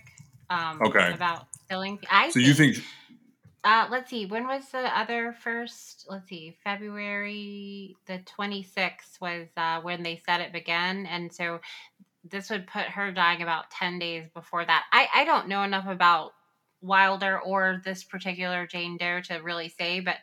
[0.49, 1.13] Um, okay.
[1.13, 1.99] About killing.
[2.11, 2.29] I.
[2.29, 2.85] So think, you think?
[3.65, 4.27] Uh, let's see.
[4.27, 6.07] When was the other first?
[6.09, 6.57] Let's see.
[6.65, 11.61] February the twenty sixth was uh, when they said it began, and so
[12.29, 14.85] this would put her dying about ten days before that.
[14.93, 16.33] I I don't know enough about
[16.81, 20.17] Wilder or this particular Jane Doe to really say, but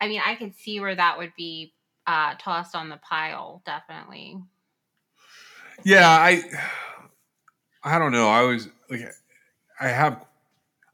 [0.00, 1.74] I mean, I could see where that would be
[2.06, 4.38] uh, tossed on the pile, definitely.
[5.84, 6.42] Yeah, I
[7.84, 8.28] I don't know.
[8.28, 9.12] I was like
[9.78, 10.25] I have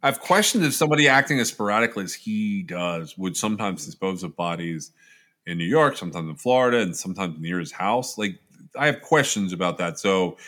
[0.02, 4.92] I've questioned if somebody acting as sporadically as he does would sometimes dispose of bodies
[5.46, 8.18] in New York, sometimes in Florida, and sometimes near his house.
[8.18, 8.38] Like
[8.76, 9.98] I have questions about that.
[9.98, 10.38] So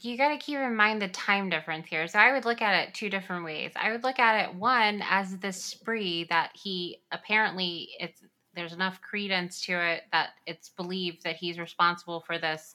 [0.00, 2.06] you got to keep in mind the time difference here.
[2.06, 3.72] So I would look at it two different ways.
[3.76, 8.22] I would look at it one as the spree that he apparently it's
[8.54, 12.74] there's enough credence to it that it's believed that he's responsible for this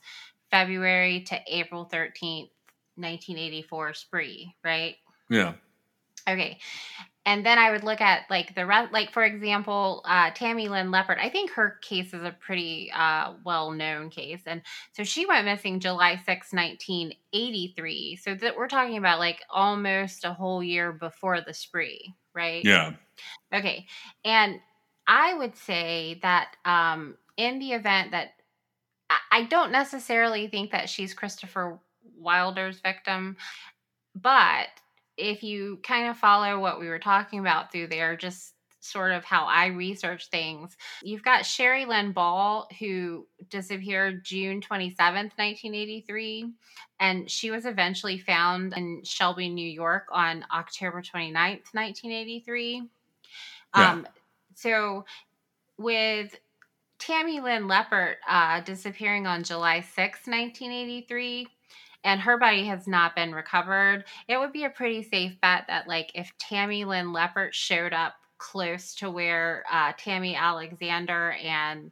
[0.49, 2.49] February to April 13th,
[2.95, 4.95] 1984 spree, right?
[5.29, 5.53] Yeah.
[6.28, 6.59] Okay
[7.26, 10.91] and then I would look at like the rest, like for example, uh, Tammy Lynn
[10.91, 11.17] Leppert.
[11.19, 14.61] I think her case is a pretty uh, well known case, and
[14.91, 18.15] so she went missing July 6, nineteen eighty three.
[18.15, 22.63] So that we're talking about like almost a whole year before the spree, right?
[22.63, 22.93] Yeah.
[23.53, 23.88] Okay,
[24.23, 24.59] and
[25.07, 28.34] I would say that um, in the event that
[29.32, 31.80] I don't necessarily think that she's Christopher
[32.17, 33.38] Wilder's victim,
[34.15, 34.67] but
[35.18, 39.24] if you kind of follow what we were talking about through there, just sort of
[39.24, 46.51] how I research things, you've got Sherry Lynn Ball, who disappeared June 27th, 1983.
[46.99, 52.84] And she was eventually found in Shelby, New York on October 29th, 1983.
[53.76, 53.91] Yeah.
[53.91, 54.07] Um,
[54.53, 55.05] so
[55.78, 56.38] with
[56.99, 61.47] Tammy Lynn Leppert uh, disappearing on July 6, 1983,
[62.06, 65.88] and her body has not been recovered, it would be a pretty safe bet that,
[65.88, 71.91] like, if Tammy Lynn Leppert showed up close to where uh, Tammy Alexander and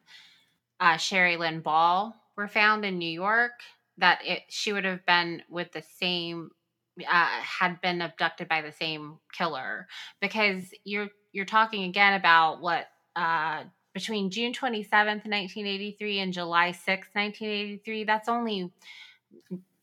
[0.80, 3.54] uh, Sherry Lynn Ball were found in New York,
[3.98, 6.52] that it she would have been with the same
[7.00, 9.88] uh, had been abducted by the same killer.
[10.22, 12.86] Because you're you're talking again about what
[13.16, 13.64] uh,
[13.96, 18.72] between June 27th, 1983 and July 6th, 1983 that's only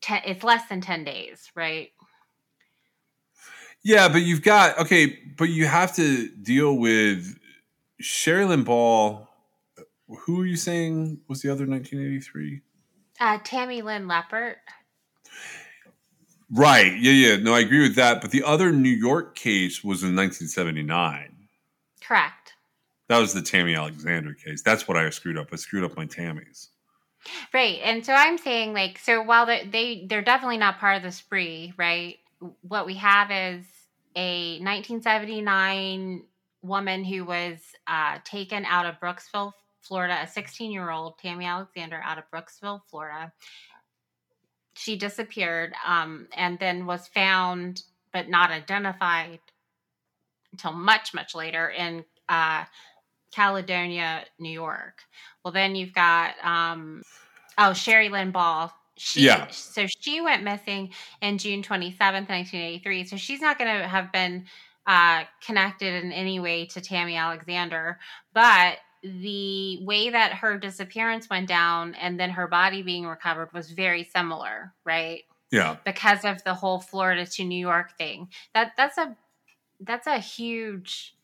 [0.01, 1.89] ten, it's less than 10 days, right?
[3.83, 7.35] Yeah, but you've got okay, but you have to deal with
[7.99, 9.27] Sherry Lynn Ball.
[10.07, 12.61] Who are you saying was the other 1983?
[13.19, 14.55] Uh, Tammy Lynn Leppert.
[16.51, 16.93] Right.
[16.99, 17.35] Yeah, yeah.
[17.37, 18.21] No, I agree with that.
[18.21, 21.47] But the other New York case was in 1979.
[22.03, 22.53] Correct.
[23.07, 24.61] That was the Tammy Alexander case.
[24.61, 25.47] That's what I screwed up.
[25.53, 26.69] I screwed up my Tammys.
[27.53, 27.79] Right.
[27.83, 31.11] And so I'm saying like so while they they they're definitely not part of the
[31.11, 32.17] spree, right?
[32.61, 33.65] What we have is
[34.15, 36.23] a 1979
[36.63, 37.57] woman who was
[37.87, 42.81] uh, taken out of Brooksville, Florida, a 16 year old Tammy Alexander out of Brooksville,
[42.89, 43.31] Florida.
[44.75, 49.39] She disappeared um, and then was found but not identified
[50.51, 52.65] until much, much later in uh,
[53.31, 55.01] Caledonia, New York.
[55.43, 57.01] Well, then you've got um,
[57.57, 58.71] oh Sherry Lynn Ball.
[58.97, 59.47] She, yeah.
[59.47, 63.05] So she went missing in June 27th, 1983.
[63.05, 64.45] So she's not going to have been
[64.85, 67.97] uh, connected in any way to Tammy Alexander,
[68.33, 73.71] but the way that her disappearance went down and then her body being recovered was
[73.71, 75.23] very similar, right?
[75.51, 75.77] Yeah.
[75.85, 78.29] Because of the whole Florida to New York thing.
[78.53, 79.15] That that's a
[79.79, 81.15] that's a huge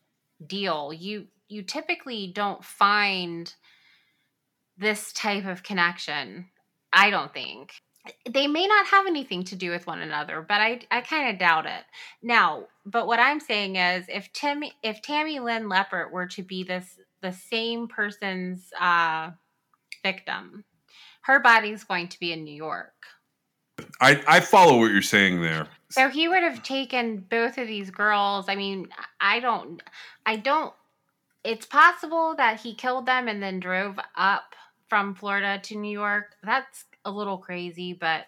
[0.46, 0.92] deal.
[0.92, 3.54] You you typically don't find
[4.78, 6.48] this type of connection.
[6.94, 7.74] I don't think.
[8.30, 11.40] They may not have anything to do with one another, but I, I kind of
[11.40, 11.84] doubt it.
[12.22, 16.64] Now, but what I'm saying is if Tim if Tammy Lynn Leppert were to be
[16.64, 19.32] this the same person's uh,
[20.04, 20.64] victim,
[21.22, 22.94] her body's going to be in New York.
[24.00, 25.68] I, I follow what you're saying there.
[25.90, 28.48] So he would have taken both of these girls.
[28.48, 28.88] I mean,
[29.20, 29.82] I don't
[30.26, 30.74] I don't
[31.48, 34.54] it's possible that he killed them and then drove up
[34.90, 36.36] from Florida to New York.
[36.44, 38.26] That's a little crazy, but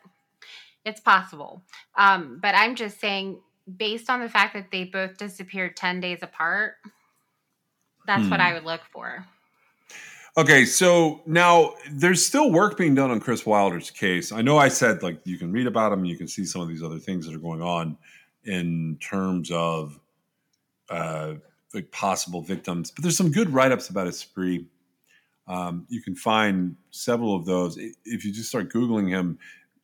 [0.85, 1.61] it's possible.
[1.97, 3.41] Um, but I'm just saying,
[3.77, 6.75] based on the fact that they both disappeared 10 days apart,
[8.07, 8.29] that's hmm.
[8.29, 9.25] what I would look for.
[10.37, 14.31] Okay, so now there's still work being done on Chris Wilder's case.
[14.31, 16.69] I know I said like you can read about him, you can see some of
[16.69, 17.97] these other things that are going on
[18.45, 19.99] in terms of
[20.89, 21.33] uh,
[21.73, 22.91] like possible victims.
[22.91, 24.67] But there's some good write ups about spree.
[25.47, 29.39] Um, you can find several of those if you just start googling him.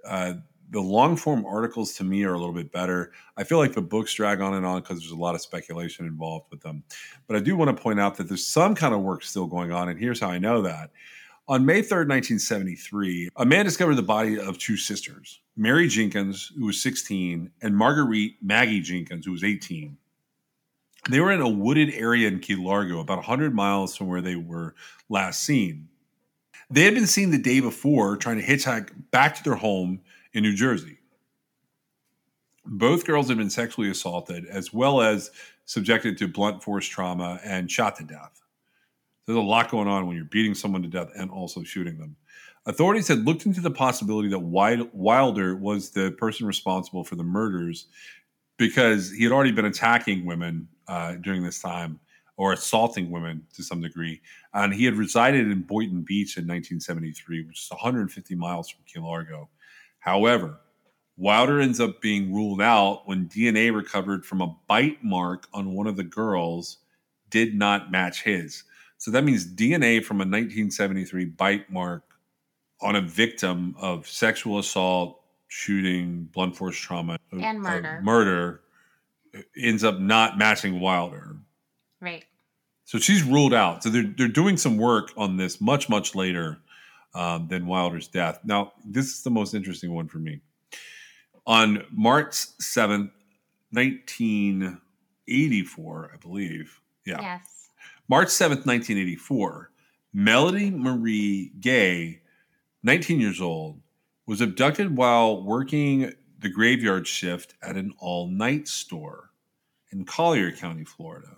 [0.07, 0.33] Uh,
[0.71, 3.11] the long form articles to me are a little bit better.
[3.37, 6.05] I feel like the books drag on and on because there's a lot of speculation
[6.05, 6.83] involved with them.
[7.27, 9.71] But I do want to point out that there's some kind of work still going
[9.71, 10.91] on, and here's how I know that.
[11.47, 16.65] On May 3rd, 1973, a man discovered the body of two sisters, Mary Jenkins, who
[16.65, 19.95] was 16, and Marguerite Maggie Jenkins, who was 18.
[21.09, 24.35] They were in a wooded area in Key Largo, about 100 miles from where they
[24.35, 24.73] were
[25.07, 25.87] last seen.
[26.69, 30.01] They had been seen the day before trying to hitchhike back to their home
[30.33, 30.97] in New Jersey.
[32.65, 35.29] Both girls had been sexually assaulted as well as
[35.65, 38.41] subjected to blunt force trauma and shot to death.
[39.27, 42.15] There's a lot going on when you're beating someone to death and also shooting them.
[42.65, 47.85] Authorities had looked into the possibility that Wilder was the person responsible for the murders
[48.57, 51.99] because he had already been attacking women uh, during this time
[52.37, 54.21] or assaulting women to some degree.
[54.53, 58.99] And he had resided in Boynton Beach in 1973, which is 150 miles from Key
[58.99, 59.49] Largo.
[59.99, 60.59] However,
[61.17, 65.87] Wilder ends up being ruled out when DNA recovered from a bite mark on one
[65.87, 66.79] of the girls
[67.29, 68.63] did not match his.
[68.97, 72.03] So that means DNA from a 1973 bite mark
[72.81, 78.61] on a victim of sexual assault, shooting, blunt force trauma, and murder, uh, murder
[79.57, 81.37] ends up not matching Wilder.
[82.01, 82.25] Right.
[82.83, 83.83] So she's ruled out.
[83.83, 86.57] So they're they're doing some work on this much much later
[87.13, 88.39] um, than Wilder's death.
[88.43, 90.41] Now this is the most interesting one for me.
[91.47, 93.11] On March seventh,
[93.71, 94.79] nineteen
[95.27, 96.79] eighty four, I believe.
[97.05, 97.21] Yeah.
[97.21, 97.69] Yes.
[98.07, 99.71] March seventh, nineteen eighty four.
[100.13, 102.21] Melody Marie Gay,
[102.83, 103.81] nineteen years old,
[104.25, 109.31] was abducted while working the graveyard shift at an all night store
[109.91, 111.37] in Collier County, Florida.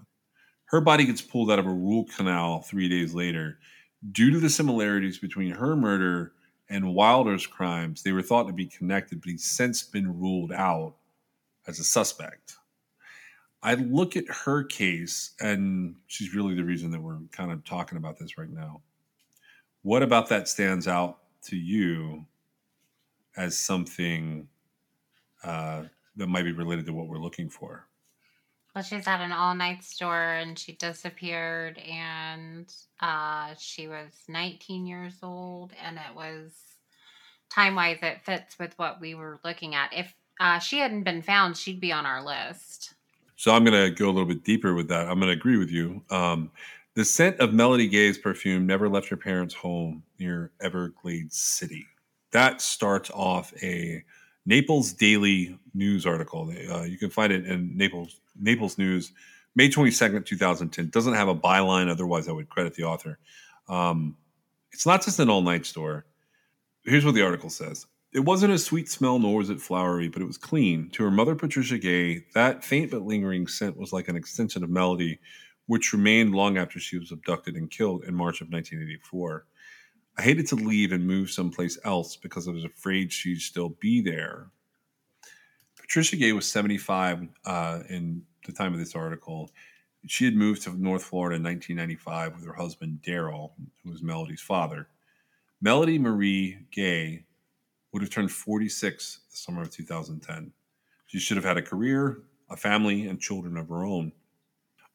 [0.65, 3.59] Her body gets pulled out of a rural canal three days later.
[4.11, 6.33] Due to the similarities between her murder
[6.69, 10.95] and Wilder's crimes, they were thought to be connected, but he's since been ruled out
[11.67, 12.55] as a suspect.
[13.63, 17.97] I look at her case, and she's really the reason that we're kind of talking
[17.97, 18.81] about this right now.
[19.81, 22.25] What about that stands out to you
[23.37, 24.47] as something
[25.43, 25.83] uh,
[26.15, 27.87] that might be related to what we're looking for?
[28.75, 34.85] Well, she's at an all night store and she disappeared, and uh, she was 19
[34.85, 36.51] years old, and it was
[37.49, 39.91] time wise, it fits with what we were looking at.
[39.93, 42.93] If uh, she hadn't been found, she'd be on our list.
[43.35, 45.07] So I'm going to go a little bit deeper with that.
[45.07, 46.03] I'm going to agree with you.
[46.09, 46.51] Um,
[46.93, 51.85] the scent of Melody Gay's perfume never left her parents' home near Everglades City.
[52.31, 54.03] That starts off a
[54.45, 56.53] Naples Daily News article.
[56.71, 59.11] Uh, you can find it in Naples Naples News,
[59.55, 60.89] May 22nd, 2010.
[60.89, 63.17] Doesn't have a byline, otherwise, I would credit the author.
[63.67, 64.15] Um,
[64.71, 66.05] it's not just an all night store.
[66.83, 70.21] Here's what the article says It wasn't a sweet smell, nor was it flowery, but
[70.21, 70.89] it was clean.
[70.91, 74.69] To her mother, Patricia Gay, that faint but lingering scent was like an extension of
[74.69, 75.19] melody,
[75.65, 79.45] which remained long after she was abducted and killed in March of 1984.
[80.17, 84.01] I hated to leave and move someplace else because I was afraid she'd still be
[84.01, 84.47] there.
[85.79, 89.51] Patricia Gay was 75 uh, in the time of this article.
[90.07, 93.51] She had moved to North Florida in 1995 with her husband, Daryl,
[93.83, 94.87] who was Melody's father.
[95.61, 97.25] Melody Marie Gay
[97.91, 100.51] would have turned 46 the summer of 2010.
[101.05, 104.11] She should have had a career, a family, and children of her own.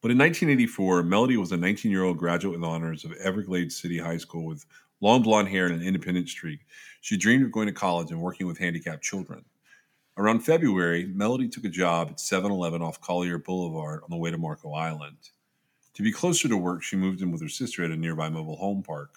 [0.03, 3.99] But in 1984, Melody was a 19 year old graduate with honors of Everglades City
[3.99, 4.67] High School with
[5.03, 6.61] long blonde hair and an independent streak.
[7.03, 9.45] She dreamed of going to college and working with handicapped children.
[10.17, 14.31] Around February, Melody took a job at 7 Eleven off Collier Boulevard on the way
[14.31, 15.17] to Marco Island.
[15.95, 18.57] To be closer to work, she moved in with her sister at a nearby mobile
[18.57, 19.17] home park.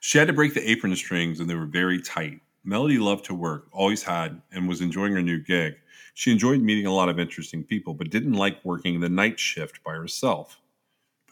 [0.00, 2.40] She had to break the apron strings, and they were very tight.
[2.64, 5.74] Melody loved to work, always had, and was enjoying her new gig.
[6.14, 9.82] She enjoyed meeting a lot of interesting people, but didn't like working the night shift
[9.82, 10.61] by herself.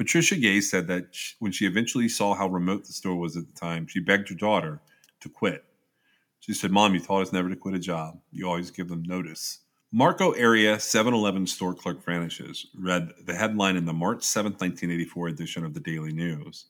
[0.00, 3.52] Patricia Gay said that when she eventually saw how remote the store was at the
[3.52, 4.80] time, she begged her daughter
[5.20, 5.62] to quit.
[6.38, 8.18] She said, Mom, you taught us never to quit a job.
[8.32, 9.58] You always give them notice.
[9.92, 15.28] Marco area 7 Eleven store clerk vanishes, read the headline in the March 7, 1984
[15.28, 16.64] edition of the Daily News.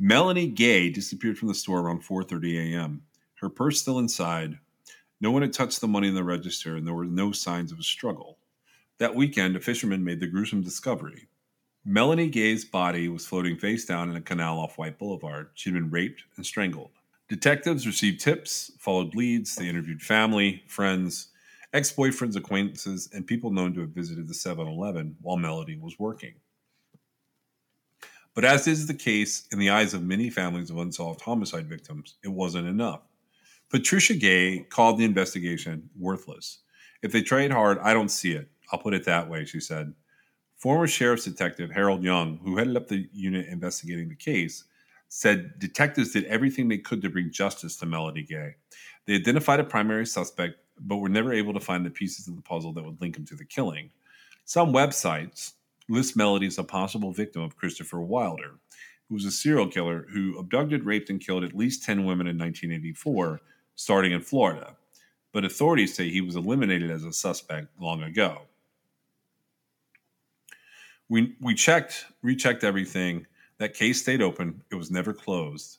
[0.00, 3.02] Melanie Gay disappeared from the store around 4:30 a.m.
[3.36, 4.58] Her purse still inside.
[5.20, 7.78] No one had touched the money in the register, and there were no signs of
[7.78, 8.38] a struggle.
[8.98, 11.28] That weekend, a fisherman made the gruesome discovery.
[11.84, 15.50] Melanie Gay's body was floating face down in a canal off White Boulevard.
[15.54, 16.90] She'd been raped and strangled.
[17.28, 21.28] Detectives received tips, followed leads, they interviewed family, friends,
[21.72, 25.98] ex boyfriends, acquaintances, and people known to have visited the 7 Eleven while Melody was
[25.98, 26.34] working.
[28.34, 32.16] But as is the case in the eyes of many families of unsolved homicide victims,
[32.22, 33.00] it wasn't enough.
[33.70, 36.60] Patricia Gay called the investigation worthless.
[37.02, 38.48] If they tried hard, I don't see it.
[38.70, 39.94] I'll put it that way, she said.
[40.62, 44.62] Former Sheriff's Detective Harold Young, who headed up the unit investigating the case,
[45.08, 48.54] said detectives did everything they could to bring justice to Melody Gay.
[49.04, 52.42] They identified a primary suspect, but were never able to find the pieces of the
[52.42, 53.90] puzzle that would link him to the killing.
[54.44, 55.54] Some websites
[55.88, 58.52] list Melody as a possible victim of Christopher Wilder,
[59.08, 62.38] who was a serial killer who abducted, raped, and killed at least 10 women in
[62.38, 63.40] 1984,
[63.74, 64.76] starting in Florida.
[65.32, 68.42] But authorities say he was eliminated as a suspect long ago.
[71.12, 73.26] We, we checked, rechecked everything.
[73.58, 75.76] That case stayed open, it was never closed.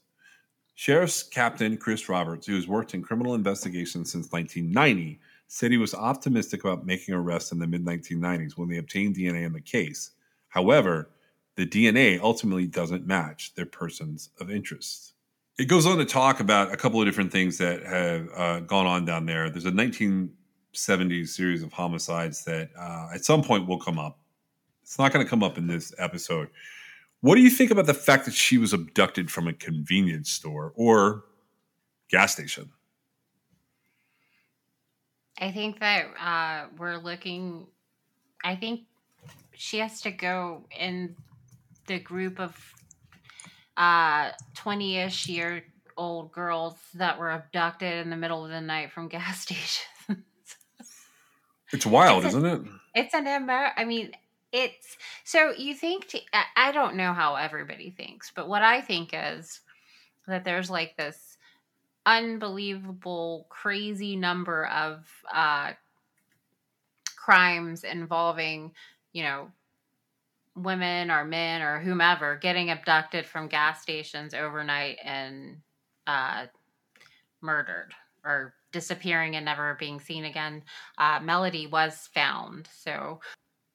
[0.76, 5.96] Sheriff's Captain Chris Roberts, who has worked in criminal investigations since 1990, said he was
[5.96, 10.12] optimistic about making arrests in the mid 1990s when they obtained DNA in the case.
[10.50, 11.10] However,
[11.56, 15.16] the DNA ultimately doesn't match their persons of interest.
[15.58, 18.86] It goes on to talk about a couple of different things that have uh, gone
[18.86, 19.50] on down there.
[19.50, 24.20] There's a 1970s series of homicides that uh, at some point will come up.
[24.84, 26.50] It's not going to come up in this episode.
[27.22, 30.74] What do you think about the fact that she was abducted from a convenience store
[30.76, 31.24] or
[32.10, 32.70] gas station?
[35.40, 37.68] I think that uh, we're looking.
[38.44, 38.82] I think
[39.56, 41.16] she has to go in
[41.88, 42.56] the group of
[43.76, 45.64] uh 20-ish year
[45.98, 49.88] old girls that were abducted in the middle of the night from gas stations.
[51.72, 52.72] It's wild, It's a- isn't it?
[52.96, 54.12] it's an Amer- I mean,
[54.54, 56.16] it's so you think
[56.56, 59.60] I don't know how everybody thinks, but what I think is
[60.28, 61.38] that there's like this
[62.06, 65.72] unbelievable, crazy number of uh,
[67.16, 68.72] crimes involving,
[69.12, 69.50] you know,
[70.56, 75.58] women or men or whomever getting abducted from gas stations overnight and
[76.06, 76.46] uh,
[77.42, 77.92] murdered
[78.24, 80.62] or disappearing and never being seen again.
[80.98, 82.68] Uh, Melody was found.
[82.72, 83.20] So,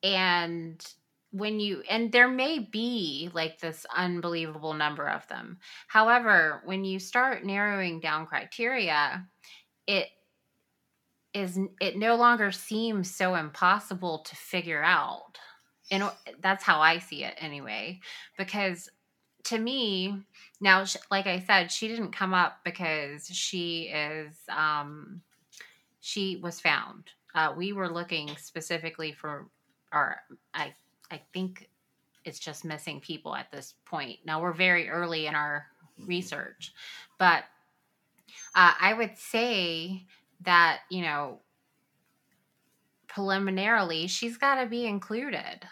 [0.02, 0.84] and
[1.30, 5.58] when you, and there may be like this unbelievable number of them.
[5.86, 9.26] However, when you start narrowing down criteria,
[9.86, 10.08] it
[11.34, 15.38] is, it no longer seems so impossible to figure out.
[15.90, 16.04] And
[16.40, 18.00] that's how I see it anyway.
[18.36, 18.88] Because
[19.44, 20.22] to me,
[20.60, 25.22] now, like I said, she didn't come up because she is, um,
[26.00, 27.04] she was found.
[27.34, 29.48] Uh, we were looking specifically for,
[29.92, 30.16] or
[30.54, 30.74] I,
[31.10, 31.68] I think
[32.24, 34.18] it's just missing people at this point.
[34.24, 35.66] Now we're very early in our
[36.06, 36.72] research,
[37.18, 37.44] but
[38.54, 40.04] uh, I would say
[40.42, 41.40] that you know
[43.08, 45.66] preliminarily she's got to be included.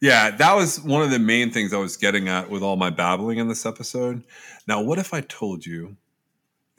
[0.00, 2.88] Yeah, that was one of the main things I was getting at with all my
[2.88, 4.24] babbling in this episode.
[4.66, 5.96] Now, what if I told you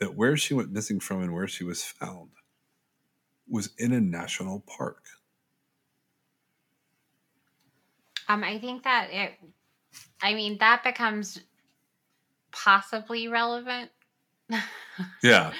[0.00, 2.30] that where she went missing from and where she was found
[3.48, 5.04] was in a national park?
[8.28, 9.32] Um, I think that it,
[10.22, 11.40] I mean, that becomes
[12.52, 13.90] possibly relevant.
[15.22, 15.52] Yeah.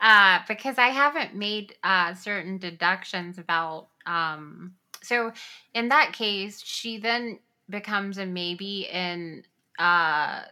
[0.00, 3.88] uh, because I haven't made uh, certain deductions about.
[4.06, 5.32] Um, so
[5.74, 9.44] in that case, she then becomes a maybe in
[9.78, 10.42] uh,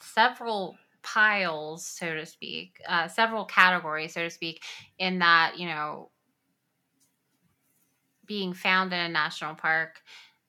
[0.00, 4.62] several piles, so to speak, uh, several categories, so to speak,
[4.98, 6.10] in that, you know,
[8.26, 10.00] being found in a national park.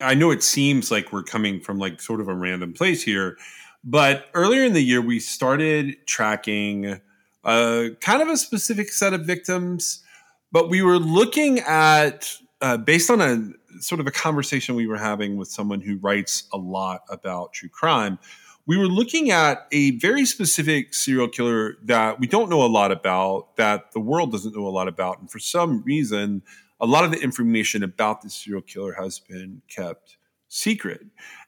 [0.09, 3.37] I know it seems like we're coming from like sort of a random place here,
[3.83, 6.99] but earlier in the year we started tracking
[7.43, 10.03] uh, kind of a specific set of victims,
[10.51, 14.97] but we were looking at uh, based on a sort of a conversation we were
[14.97, 18.17] having with someone who writes a lot about true crime.
[18.65, 22.91] We were looking at a very specific serial killer that we don't know a lot
[22.91, 25.19] about, that the world doesn't know a lot about.
[25.19, 26.41] And for some reason,
[26.79, 31.05] a lot of the information about the serial killer has been kept secret.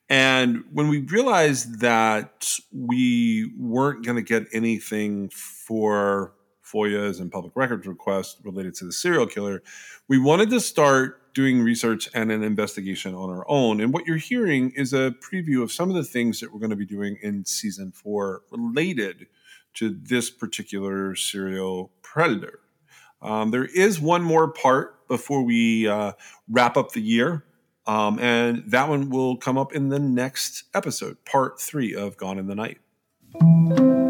[0.09, 6.33] And when we realized that we weren't going to get anything for
[6.65, 9.63] FOIAs and public records requests related to the serial killer,
[10.07, 13.79] we wanted to start doing research and an investigation on our own.
[13.79, 16.71] And what you're hearing is a preview of some of the things that we're going
[16.71, 19.27] to be doing in season four related
[19.75, 22.59] to this particular serial predator.
[23.21, 26.13] Um, there is one more part before we uh,
[26.49, 27.43] wrap up the year.
[27.85, 32.39] Um, and that one will come up in the next episode, part three of Gone
[32.39, 34.00] in the Night.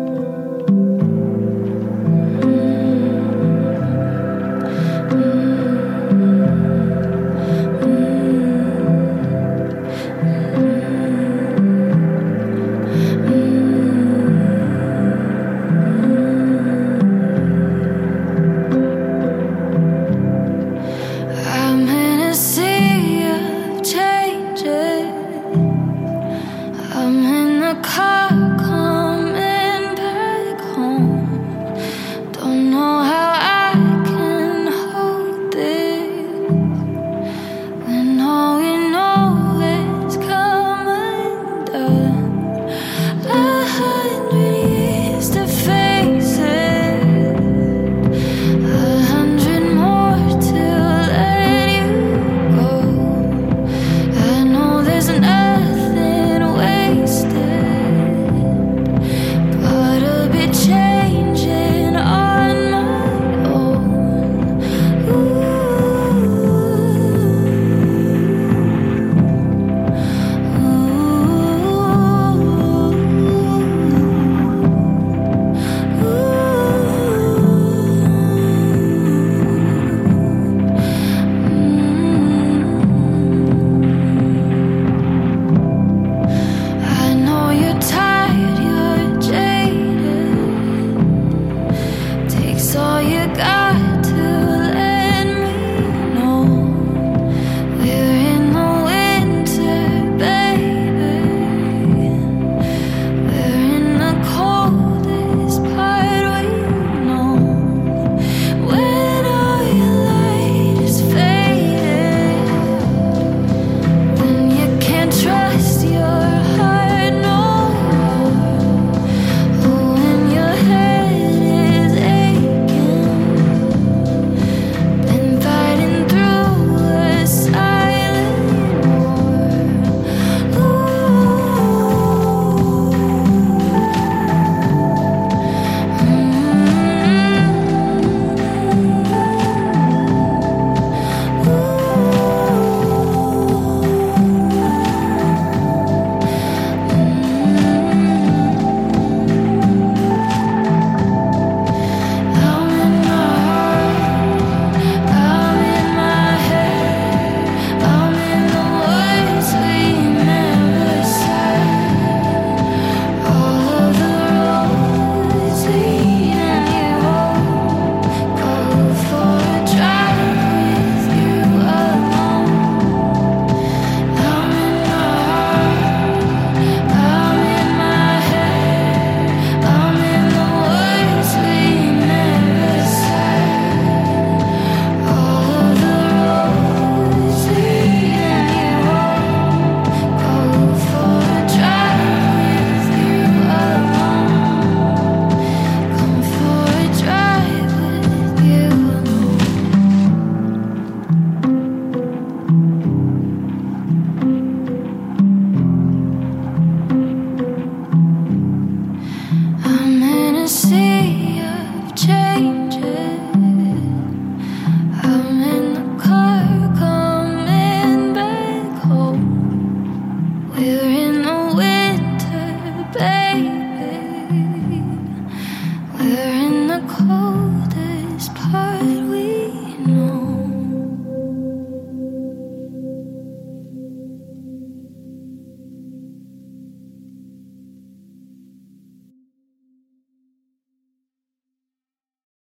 [93.02, 93.60] you got